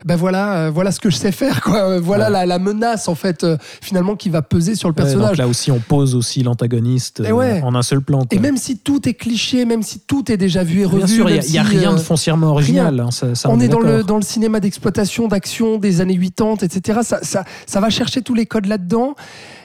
ben 0.05 0.17
voilà, 0.17 0.71
voilà 0.71 0.93
ce 0.93 1.01
que 1.01 1.11
je 1.11 1.17
sais 1.17 1.33
faire. 1.33 1.61
Quoi. 1.63 1.99
Voilà 2.01 2.31
la, 2.31 2.47
la, 2.47 2.59
menace 2.59 3.09
en 3.09 3.15
fait 3.15 3.47
finalement 3.81 4.17
qui 4.17 4.29
va 4.29 4.43
peser 4.43 4.75
sur 4.75 4.89
le 4.89 4.95
personnage. 4.95 5.37
là 5.39 5.49
aussi, 5.49 5.71
on 5.71 5.81
pose 5.81 6.15
aussi 6.15 6.43
l'antagoniste 6.43 7.23
en 7.63 7.75
un 7.75 7.83
seul 7.83 8.01
plan. 8.01 8.25
Et 8.31 8.39
même 8.39 8.57
si 8.57 8.79
tout 8.79 9.09
est 9.09 9.15
cliché, 9.15 9.65
même 9.65 9.83
si 9.83 10.01
tout 10.01 10.31
est 10.31 10.37
déjà 10.37 10.65
vu 10.65 10.81
et 10.81 10.85
revu, 10.85 10.99
Bien 10.99 11.07
sûr, 11.07 11.31
il 11.31 11.51
n'y 11.51 11.59
a, 11.59 11.63
rien 11.63 11.93
de 11.93 11.99
foncièrement 11.99 12.49
original. 12.49 13.01
Hein, 13.01 13.09
on, 13.47 13.61
est, 13.61 13.69
dans 13.69 13.81
le, 13.81 14.03
dans 14.03 14.17
le 14.17 14.23
cinéma 14.23 14.61
d'exploitation, 14.61 15.29
d'action 15.29 15.79
des 15.79 16.01
années 16.01 16.19
80, 16.19 16.57
etc. 16.63 17.01
Ça, 17.03 17.19
ça, 17.23 17.45
ça 17.67 17.81
va 17.81 17.91
chercher 17.91 18.23
tous 18.23 18.35
les 18.35 18.47
codes 18.47 18.67
là-dedans. 18.67 19.14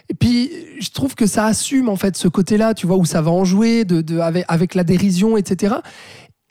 Et 0.09 0.13
puis, 0.13 0.51
je 0.79 0.89
trouve 0.89 1.15
que 1.15 1.27
ça 1.27 1.45
assume 1.45 1.87
en 1.87 1.95
fait 1.95 2.17
ce 2.17 2.27
côté-là, 2.27 2.73
tu 2.73 2.87
vois, 2.87 2.97
où 2.97 3.05
ça 3.05 3.21
va 3.21 3.31
en 3.31 3.45
jouer 3.45 3.85
avec, 4.47 4.75
la 4.75 4.83
dérision, 4.83 5.37
etc. 5.37 5.75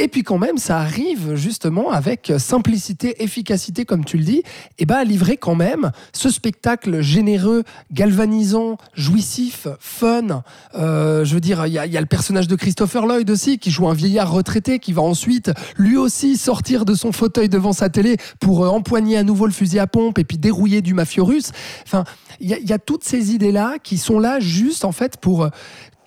Et 0.00 0.06
puis 0.06 0.22
quand 0.22 0.38
même, 0.38 0.58
ça 0.58 0.78
arrive 0.78 1.34
justement 1.34 1.90
avec 1.90 2.32
simplicité, 2.38 3.22
efficacité, 3.24 3.84
comme 3.84 4.04
tu 4.04 4.16
le 4.16 4.24
dis, 4.24 4.42
et 4.78 4.86
ben 4.86 4.94
à 4.96 5.04
livrer 5.04 5.36
quand 5.36 5.56
même 5.56 5.90
ce 6.12 6.30
spectacle 6.30 7.00
généreux, 7.00 7.64
galvanisant, 7.92 8.76
jouissif, 8.94 9.66
fun. 9.80 10.44
Euh, 10.76 11.24
je 11.24 11.34
veux 11.34 11.40
dire, 11.40 11.66
il 11.66 11.72
y, 11.72 11.78
a 11.78 12.00
le 12.00 12.06
personnage 12.06 12.46
de 12.46 12.54
Christopher 12.54 13.06
Lloyd 13.06 13.28
aussi, 13.28 13.58
qui 13.58 13.72
joue 13.72 13.88
un 13.88 13.94
vieillard 13.94 14.30
retraité, 14.30 14.78
qui 14.78 14.92
va 14.92 15.02
ensuite 15.02 15.50
lui 15.76 15.96
aussi 15.96 16.36
sortir 16.36 16.84
de 16.84 16.94
son 16.94 17.10
fauteuil 17.10 17.48
devant 17.48 17.72
sa 17.72 17.88
télé 17.88 18.18
pour 18.38 18.64
euh, 18.64 18.68
empoigner 18.68 19.16
à 19.16 19.24
nouveau 19.24 19.46
le 19.46 19.52
fusil 19.52 19.80
à 19.80 19.88
pompe 19.88 20.20
et 20.20 20.24
puis 20.24 20.38
dérouiller 20.38 20.80
du 20.80 20.94
mafieux 20.94 21.22
russe. 21.22 21.50
Enfin, 21.84 22.04
il 22.38 22.48
y, 22.48 22.68
y, 22.68 22.72
a 22.72 22.78
toutes 22.78 23.02
ces 23.02 23.34
idées-là 23.34 23.78
qui 23.82 23.98
sont 23.98 24.20
là 24.20 24.38
juste 24.38 24.84
en 24.84 24.92
fait 24.92 25.16
pour 25.16 25.48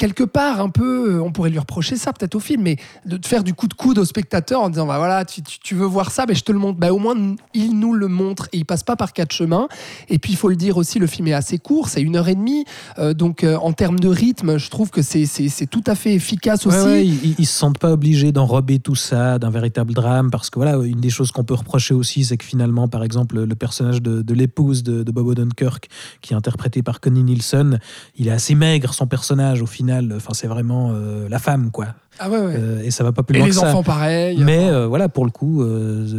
quelque 0.01 0.23
part, 0.23 0.61
un 0.61 0.69
peu, 0.69 1.13
euh, 1.13 1.21
on 1.21 1.31
pourrait 1.31 1.51
lui 1.51 1.59
reprocher 1.59 1.95
ça 1.95 2.11
peut-être 2.11 2.33
au 2.33 2.39
film, 2.39 2.63
mais 2.63 2.77
de 3.05 3.23
faire 3.23 3.43
du 3.43 3.53
coup 3.53 3.67
de 3.67 3.75
coude 3.75 3.99
au 3.99 4.05
spectateur 4.05 4.59
en 4.59 4.69
disant 4.69 4.87
bah 4.87 4.97
voilà, 4.97 5.25
tu, 5.25 5.75
veux 5.75 5.85
voir 5.85 6.09
ça, 6.09 6.25
mais 6.27 6.33
je 6.33 6.43
te 6.43 6.51
le 6.51 6.57
montre. 6.57 6.79
Bah, 6.79 6.91
au 6.91 6.97
moins, 6.97 7.13
il 7.53 7.79
nous 7.79 7.93
le 7.93 8.07
montre 8.07 8.49
et 8.51 8.57
il 8.57 8.65
passe 8.65 8.81
pas 8.81 8.95
par 8.95 9.13
quatre 9.13 9.31
chemins. 9.31 9.67
Et 10.09 10.17
puis, 10.17 10.33
il 10.33 10.37
faut 10.37 10.49
le 10.49 10.55
dire 10.55 10.77
aussi, 10.77 10.97
le 10.97 11.05
film 11.05 11.27
est 11.27 11.33
assez 11.33 11.59
court, 11.59 11.87
c'est 11.87 12.01
une 12.01 12.15
heure 12.15 12.29
et 12.29 12.33
demie. 12.33 12.65
Euh, 12.97 13.13
donc, 13.13 13.43
euh, 13.43 13.57
en 13.57 13.73
termes 13.73 13.99
de 13.99 14.07
rythme, 14.07 14.57
je 14.57 14.71
trouve 14.71 14.89
que 14.89 15.03
c'est 15.03 15.27
tout 15.69 15.83
à 15.85 15.93
fait 15.93 16.15
efficace 16.15 16.65
aussi. 16.65 16.77
Ouais, 16.79 17.05
ils, 17.05 17.35
ne 17.37 17.45
se 17.45 17.51
sentent 17.53 17.77
pas 17.77 17.91
obligés 17.91 18.31
d'enrober 18.31 18.79
tout 18.79 18.95
ça 18.95 19.37
d'un 19.37 19.51
véritable 19.51 19.93
drame 19.93 20.31
parce 20.31 20.49
que 20.49 20.57
voilà, 20.57 20.83
une 20.83 20.99
des 20.99 21.11
choses 21.11 21.31
qu'on 21.31 21.43
peut 21.43 21.53
reprocher 21.53 21.93
aussi, 21.93 22.25
c'est 22.25 22.37
que 22.37 22.45
finalement, 22.45 22.87
par 22.87 23.03
exemple, 23.03 23.39
le 23.39 23.55
personnage 23.55 24.01
de, 24.01 24.33
l'épouse 24.33 24.81
de, 24.81 25.03
de 25.03 25.11
Bob 25.11 25.27
Odenkirk, 25.27 25.89
qui 26.21 26.33
est 26.33 26.35
interprété 26.35 26.81
par 26.81 27.01
Connie 27.01 27.23
Nielsen, 27.23 27.79
il 28.15 28.29
est 28.29 28.31
assez 28.31 28.55
maigre, 28.55 28.95
son 28.95 29.05
personnage 29.05 29.61
au 29.61 29.67
final 29.67 29.90
Enfin, 30.15 30.33
c'est 30.33 30.47
vraiment 30.47 30.91
euh, 30.93 31.27
la 31.29 31.39
femme, 31.39 31.71
quoi. 31.71 31.87
Ah 32.23 32.29
ouais, 32.29 32.37
ouais. 32.37 32.53
Euh, 32.55 32.83
et 32.83 32.91
ça 32.91 33.03
va 33.03 33.11
pas 33.11 33.23
plus 33.23 33.39
loin 33.39 33.47
que 33.47 33.53
ça. 33.53 33.65
les 33.65 33.69
enfants 33.69 33.81
pareil. 33.81 34.37
Mais 34.43 34.69
euh, 34.69 34.85
voilà, 34.85 35.09
pour 35.09 35.25
le 35.25 35.31
coup, 35.31 35.65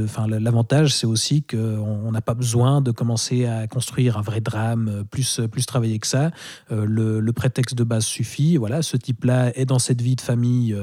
enfin 0.05 0.27
l'avantage 0.27 0.95
c'est 0.95 1.07
aussi 1.07 1.45
qu'on 1.45 2.11
n'a 2.11 2.21
pas 2.21 2.35
besoin 2.35 2.81
de 2.81 2.91
commencer 2.91 3.47
à 3.47 3.69
construire 3.69 4.19
un 4.19 4.23
vrai 4.23 4.41
drame 4.41 5.05
plus 5.13 5.41
plus 5.51 5.65
travaillé 5.65 6.01
que 6.01 6.09
ça. 6.09 6.33
Le, 6.71 7.21
le, 7.21 7.33
prétexte 7.33 7.77
de 7.77 7.85
base 7.85 8.05
suffit. 8.05 8.57
Voilà, 8.57 8.83
ce 8.83 8.97
type-là 8.97 9.57
est 9.57 9.65
dans 9.65 9.79
cette 9.79 10.03
vie 10.03 10.17
de 10.17 10.21
famille 10.21 10.77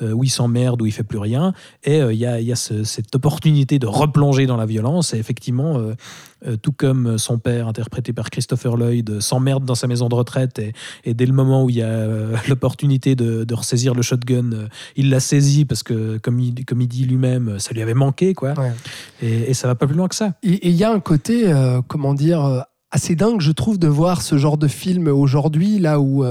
où 0.00 0.24
il 0.24 0.30
s'emmerde, 0.30 0.82
où 0.82 0.86
il 0.86 0.92
fait 0.92 1.04
plus 1.04 1.18
rien, 1.18 1.52
et 1.84 1.98
il 1.98 2.16
y 2.16 2.26
a, 2.26 2.40
y 2.40 2.50
a 2.50 2.56
cette 2.56 3.14
opportunité 3.14 3.78
de 3.78 3.86
replonger 3.86 4.46
dans 4.46 4.56
la 4.56 4.66
violence. 4.66 5.14
Et 5.14 5.18
effectivement, 5.18 5.78
euh, 6.46 6.56
tout 6.56 6.72
comme 6.72 7.16
son 7.18 7.38
père, 7.38 7.68
interprété 7.68 8.12
par 8.12 8.30
Christopher 8.30 8.76
Lloyd, 8.76 9.20
s'emmerde 9.20 9.64
dans 9.64 9.74
sa 9.74 9.86
maison 9.86 10.08
de 10.08 10.14
retraite 10.14 10.60
et, 11.04 11.14
dès 11.14 11.26
le 11.26 11.32
moment 11.32 11.64
où 11.64 11.70
il 11.70 11.76
y 11.76 11.82
a 11.82 11.86
euh, 11.86 12.36
l'opportunité 12.48 13.14
de, 13.14 13.54
ressaisir 13.54 13.94
le 13.94 14.02
shotgun, 14.02 14.52
euh, 14.52 14.63
il 14.96 15.10
l'a 15.10 15.20
saisi 15.20 15.64
parce 15.64 15.82
que, 15.82 16.18
comme 16.18 16.40
il, 16.40 16.64
comme 16.64 16.80
il 16.80 16.88
dit 16.88 17.04
lui-même, 17.04 17.58
ça 17.58 17.72
lui 17.72 17.82
avait 17.82 17.94
manqué, 17.94 18.34
quoi. 18.34 18.54
Et, 19.22 19.50
et, 19.50 19.54
ça 19.54 19.68
va 19.68 19.74
pas 19.74 19.86
plus 19.86 19.96
loin 19.96 20.08
que 20.08 20.14
ça. 20.14 20.34
Et 20.42 20.68
il 20.68 20.74
y 20.74 20.84
a 20.84 20.92
un 20.92 21.00
côté, 21.00 21.52
comment 21.88 22.14
dire, 22.14 22.64
assez 22.90 23.16
dingue, 23.16 23.40
je 23.40 23.52
trouve, 23.52 23.78
de 23.78 23.88
voir 23.88 24.22
ce 24.22 24.38
genre 24.38 24.56
de 24.56 24.68
film 24.68 25.08
aujourd'hui, 25.08 25.78
là 25.78 26.00
où 26.00 26.24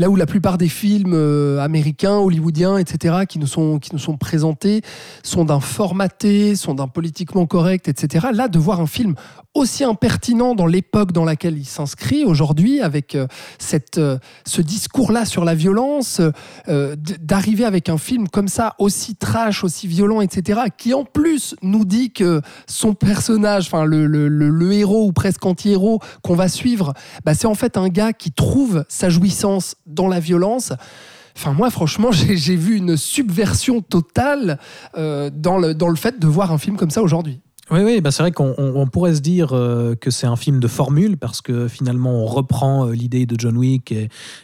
Là 0.00 0.08
où 0.08 0.16
la 0.16 0.24
plupart 0.24 0.56
des 0.56 0.70
films 0.70 1.12
euh, 1.12 1.60
américains, 1.60 2.16
hollywoodiens, 2.16 2.78
etc., 2.78 3.26
qui 3.28 3.38
nous 3.38 3.46
sont, 3.46 3.78
qui 3.78 3.90
nous 3.92 3.98
sont 3.98 4.16
présentés, 4.16 4.80
sont 5.22 5.44
d'un 5.44 5.60
formaté, 5.60 6.56
sont 6.56 6.72
d'un 6.72 6.88
politiquement 6.88 7.44
correct, 7.44 7.86
etc. 7.86 8.28
Là, 8.32 8.48
de 8.48 8.58
voir 8.58 8.80
un 8.80 8.86
film 8.86 9.14
aussi 9.52 9.84
impertinent 9.84 10.54
dans 10.54 10.64
l'époque 10.64 11.12
dans 11.12 11.26
laquelle 11.26 11.58
il 11.58 11.66
s'inscrit 11.66 12.24
aujourd'hui, 12.24 12.80
avec 12.80 13.14
euh, 13.14 13.26
cette, 13.58 13.98
euh, 13.98 14.16
ce 14.46 14.62
discours-là 14.62 15.26
sur 15.26 15.44
la 15.44 15.54
violence, 15.54 16.22
d'arriver 16.66 17.66
avec 17.66 17.90
un 17.90 17.98
film 17.98 18.26
comme 18.28 18.48
ça, 18.48 18.76
aussi 18.78 19.16
trash, 19.16 19.64
aussi 19.64 19.86
violent, 19.86 20.22
etc., 20.22 20.60
qui 20.78 20.94
en 20.94 21.04
plus 21.04 21.54
nous 21.60 21.84
dit 21.84 22.10
que 22.10 22.40
son 22.66 22.94
personnage, 22.94 23.66
enfin 23.66 23.84
le, 23.84 24.06
le, 24.06 24.72
héros 24.72 25.06
ou 25.06 25.12
presque 25.12 25.44
anti-héros 25.44 26.00
qu'on 26.22 26.36
va 26.36 26.48
suivre, 26.48 26.94
bah, 27.26 27.34
c'est 27.34 27.48
en 27.48 27.54
fait 27.54 27.76
un 27.76 27.88
gars 27.88 28.14
qui 28.14 28.30
trouve 28.30 28.86
sa 28.88 29.10
jouissance 29.10 29.74
dans 29.94 30.08
la 30.08 30.20
violence. 30.20 30.72
Enfin, 31.36 31.52
moi, 31.52 31.70
franchement, 31.70 32.10
j'ai 32.12 32.56
vu 32.56 32.76
une 32.76 32.96
subversion 32.96 33.80
totale 33.80 34.58
euh, 34.96 35.30
dans, 35.32 35.58
le, 35.58 35.74
dans 35.74 35.88
le 35.88 35.96
fait 35.96 36.18
de 36.18 36.26
voir 36.26 36.52
un 36.52 36.58
film 36.58 36.76
comme 36.76 36.90
ça 36.90 37.02
aujourd'hui. 37.02 37.40
Oui, 37.72 38.00
bah 38.00 38.10
c'est 38.10 38.24
vrai 38.24 38.32
qu'on 38.32 38.88
pourrait 38.92 39.14
se 39.14 39.20
dire 39.20 39.52
euh, 39.52 39.94
que 39.94 40.10
c'est 40.10 40.26
un 40.26 40.34
film 40.34 40.58
de 40.58 40.66
formule 40.66 41.16
parce 41.16 41.40
que 41.40 41.68
finalement 41.68 42.10
on 42.10 42.26
reprend 42.26 42.88
euh, 42.88 42.92
l'idée 42.92 43.26
de 43.26 43.36
John 43.38 43.56
Wick 43.56 43.94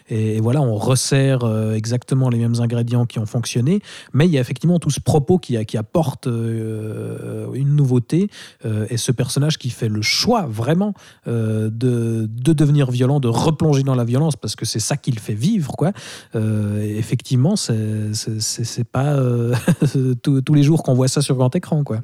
et, 0.09 0.41
voilà, 0.41 0.63
on 0.63 0.77
resserre 0.77 1.43
euh, 1.43 1.75
exactement 1.75 2.29
les 2.29 2.39
mêmes 2.39 2.55
ingrédients 2.61 3.05
qui 3.05 3.19
ont 3.19 3.27
fonctionné. 3.27 3.81
Mais 4.13 4.27
il 4.27 4.31
y 4.33 4.39
a 4.39 4.41
effectivement 4.41 4.79
tout 4.79 4.91
ce 4.91 5.01
propos 5.01 5.39
qui, 5.39 5.65
qui 5.67 5.77
apporte 5.77 6.27
une 6.27 7.75
nouveauté 7.75 8.31
et 8.65 8.97
ce 8.97 9.11
personnage 9.11 9.59
qui 9.59 9.71
fait 9.71 9.89
le 9.89 10.03
choix 10.03 10.47
vraiment 10.49 10.95
de, 11.27 11.71
de, 11.71 12.53
devenir 12.53 12.91
violent, 12.91 13.19
de 13.21 13.29
replonger 13.29 13.83
dans 13.83 13.95
la 13.95 14.05
violence 14.05 14.37
parce 14.37 14.55
que 14.55 14.65
c'est 14.65 14.81
ça 14.81 14.97
qu'il 14.97 15.19
fait 15.19 15.35
vivre. 15.35 15.73
Quoi. 15.73 15.93
effectivement, 16.35 17.57
c'est 17.57 18.85
pas 18.91 19.17
tous 20.23 20.55
les 20.55 20.63
jours 20.63 20.83
qu'on 20.83 20.95
voit 20.95 21.09
ça 21.09 21.23
sur 21.23 21.37
grand 21.37 21.55
écran. 21.57 21.83
Quoi. 21.83 22.01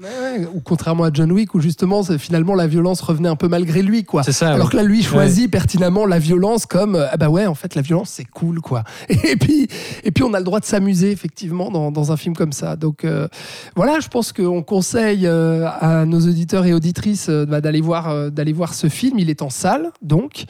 ou 0.55 0.61
contrairement 0.61 1.05
à 1.05 1.12
John 1.12 1.33
Wick 1.33 1.54
où 1.54 1.61
justement 1.61 2.02
finalement 2.02 2.54
la 2.54 2.66
violence 2.66 3.00
revenait 3.00 3.28
un 3.28 3.37
peu 3.37 3.49
malgré 3.49 3.83
lui 3.83 4.04
quoi. 4.04 4.23
Ça, 4.23 4.52
Alors 4.52 4.71
que 4.71 4.76
là 4.76 4.83
lui 4.83 5.02
choisit 5.02 5.50
pertinemment 5.50 6.07
la 6.07 6.19
violence 6.19 6.66
comme 6.66 6.97
ah 7.11 7.16
bah 7.16 7.28
ouais 7.28 7.47
en 7.47 7.54
fait 7.54 7.75
la 7.75 7.83
violence 7.83 8.11
c'est 8.11 8.25
cool 8.25 8.61
quoi. 8.61 8.85
Et 9.09 9.37
puis 9.37 9.69
et 10.04 10.11
puis 10.11 10.25
on 10.25 10.35
a 10.35 10.38
le 10.38 10.45
droit 10.45 10.61
de 10.61 10.64
s'amuser 10.64 11.11
effectivement 11.11 11.71
dans, 11.71 11.90
dans, 11.90 12.12
un 12.12 12.16
film 12.16 12.35
comme 12.35 12.52
ça. 12.52 12.76
Donc 12.76 13.04
euh, 13.04 13.28
voilà 13.76 14.00
je 14.00 14.09
pense 14.09 14.33
qu'on 14.33 14.62
conseille 14.62 15.26
euh, 15.26 15.69
à 15.81 16.04
nos 16.04 16.21
auditeurs 16.21 16.66
et 16.66 16.75
auditrices 16.75 17.28
euh, 17.28 17.47
bah, 17.47 17.61
d'aller 17.61 17.81
voir 17.81 18.31
d'aller 18.31 18.52
voir 18.52 18.75
ce 18.75 18.88
film. 18.88 19.19
Il 19.19 19.31
est 19.31 19.42
en 19.42 19.50
salle 19.50 19.90
donc 20.02 20.45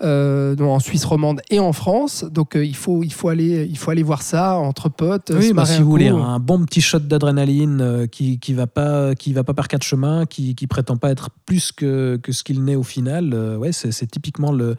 en 0.00 0.80
Suisse 0.80 1.04
romande 1.04 1.40
et 1.50 1.60
en 1.60 1.72
France. 1.72 2.24
Donc 2.30 2.52
il 2.54 2.76
faut 2.76 3.02
il 3.02 3.12
faut 3.12 3.28
aller 3.28 3.66
il 3.70 3.78
faut 3.78 3.90
aller 3.90 4.02
voir 4.02 4.22
ça 4.22 4.56
entre 4.56 4.88
potes. 4.88 5.32
Oui 5.34 5.52
bah, 5.52 5.64
si 5.64 5.82
vous 5.82 5.90
voulez 5.90 6.08
un 6.08 6.38
bon 6.38 6.64
petit 6.64 6.80
shot 6.80 7.00
d'adrénaline 7.00 8.08
qui 8.10 8.38
qui 8.38 8.52
va 8.54 8.66
pas 8.66 9.14
qui 9.14 9.32
va 9.32 9.44
pas 9.44 9.54
par 9.54 9.68
quatre 9.68 9.84
chemins 9.84 10.07
qui, 10.26 10.54
prétend 10.68 10.96
pas 10.96 11.10
être 11.10 11.30
plus 11.46 11.72
que, 11.72 12.18
que 12.22 12.32
ce 12.32 12.42
qu'il 12.44 12.64
n'est 12.64 12.76
au 12.76 12.82
final, 12.82 13.32
euh, 13.32 13.56
ouais, 13.56 13.72
c'est 13.72 14.06
typiquement 14.06 14.52
le, 14.52 14.76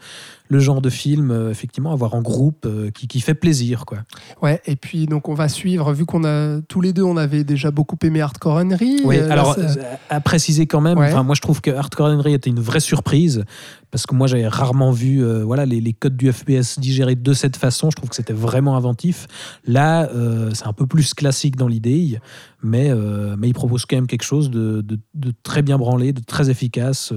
le 0.52 0.58
genre 0.58 0.80
de 0.82 0.90
film, 0.90 1.30
euh, 1.30 1.50
effectivement, 1.50 1.92
à 1.92 1.94
voir 1.94 2.14
en 2.14 2.22
groupe 2.22 2.66
euh, 2.66 2.90
qui, 2.90 3.06
qui 3.06 3.20
fait 3.20 3.34
plaisir. 3.34 3.86
Quoi. 3.86 3.98
Ouais, 4.42 4.60
et 4.66 4.74
puis 4.74 5.06
donc 5.06 5.28
on 5.28 5.34
va 5.34 5.48
suivre, 5.48 5.92
vu 5.92 6.04
qu'on 6.04 6.24
a 6.24 6.60
tous 6.62 6.80
les 6.80 6.92
deux, 6.92 7.04
on 7.04 7.16
avait 7.16 7.44
déjà 7.44 7.70
beaucoup 7.70 7.96
aimé 8.02 8.20
Hardcore 8.20 8.56
Henry. 8.56 9.00
Oui, 9.04 9.16
euh, 9.18 9.30
alors 9.30 9.56
à 10.10 10.20
préciser 10.20 10.66
quand 10.66 10.80
même, 10.80 10.98
Ouais. 10.98 11.14
moi 11.22 11.34
je 11.36 11.40
trouve 11.40 11.60
que 11.60 11.70
Hardcore 11.70 12.08
Henry 12.08 12.34
était 12.34 12.50
une 12.50 12.58
vraie 12.60 12.80
surprise 12.80 13.44
parce 13.92 14.06
que 14.06 14.14
moi 14.14 14.26
j'avais 14.26 14.46
rarement 14.48 14.90
vu 14.92 15.24
voilà, 15.42 15.66
les, 15.66 15.80
les 15.80 15.92
codes 15.92 16.16
du 16.16 16.32
FPS 16.32 16.78
digérés 16.78 17.14
de 17.16 17.32
cette 17.32 17.56
façon. 17.56 17.90
Je 17.90 17.96
trouve 17.96 18.08
que 18.10 18.14
c'était 18.16 18.32
vraiment 18.32 18.76
inventif. 18.76 19.26
Là, 19.66 20.08
c'est 20.54 20.66
un 20.66 20.72
peu 20.72 20.86
plus 20.86 21.12
classique 21.14 21.56
dans 21.56 21.66
l'idée, 21.68 22.20
mais, 22.62 22.92
mais 23.36 23.48
il 23.48 23.52
propose 23.52 23.86
quand 23.86 23.96
même 23.96 24.06
quelque 24.06 24.22
chose 24.24 24.48
de, 24.50 24.80
de- 24.82 24.98
de 25.14 25.32
très 25.42 25.62
bien 25.62 25.76
branlé, 25.76 26.12
de 26.12 26.20
très 26.20 26.50
efficace 26.50 27.12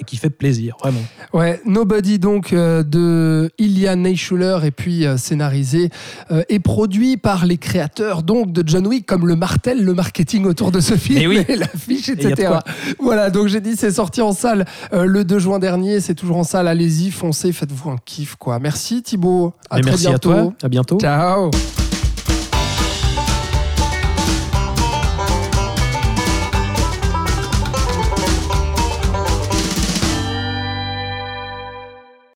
et 0.00 0.04
qui 0.04 0.16
fait 0.16 0.30
plaisir, 0.30 0.76
vraiment. 0.80 1.00
Ouais, 1.32 1.60
Nobody 1.66 2.18
donc 2.20 2.52
de 2.82 3.50
Ilya 3.58 3.96
Neischuler 3.96 4.58
et 4.64 4.70
puis 4.70 5.06
euh, 5.06 5.16
scénarisé 5.16 5.90
euh, 6.30 6.42
et 6.48 6.58
produit 6.58 7.16
par 7.16 7.44
les 7.44 7.58
créateurs 7.58 8.22
donc 8.22 8.52
de 8.52 8.62
John 8.66 8.86
Wick 8.86 9.04
comme 9.06 9.26
le 9.26 9.36
martel, 9.36 9.84
le 9.84 9.94
marketing 9.94 10.46
autour 10.46 10.72
de 10.72 10.80
ce 10.80 10.94
film 10.94 11.28
oui. 11.28 11.44
l'affiche, 11.56 12.08
etc. 12.08 12.54
Voilà, 12.98 13.30
donc 13.30 13.48
j'ai 13.48 13.60
dit 13.60 13.76
c'est 13.76 13.92
sorti 13.92 14.22
en 14.22 14.32
salle 14.32 14.64
euh, 14.92 15.04
le 15.04 15.24
2 15.24 15.38
juin 15.38 15.58
dernier, 15.58 16.00
c'est 16.00 16.14
toujours 16.14 16.38
en 16.38 16.44
salle, 16.44 16.68
allez-y, 16.68 17.10
foncez, 17.10 17.52
faites-vous 17.52 17.90
un 17.90 17.96
kiff 18.04 18.36
quoi. 18.36 18.58
Merci 18.58 19.02
Thibaut, 19.02 19.52
à 19.68 19.78
Et 19.78 19.82
très 19.82 19.90
merci 19.90 20.06
bientôt. 20.06 20.30
à 20.30 20.34
toi, 20.34 20.52
à 20.62 20.68
bientôt. 20.68 20.98
Ciao. 20.98 21.50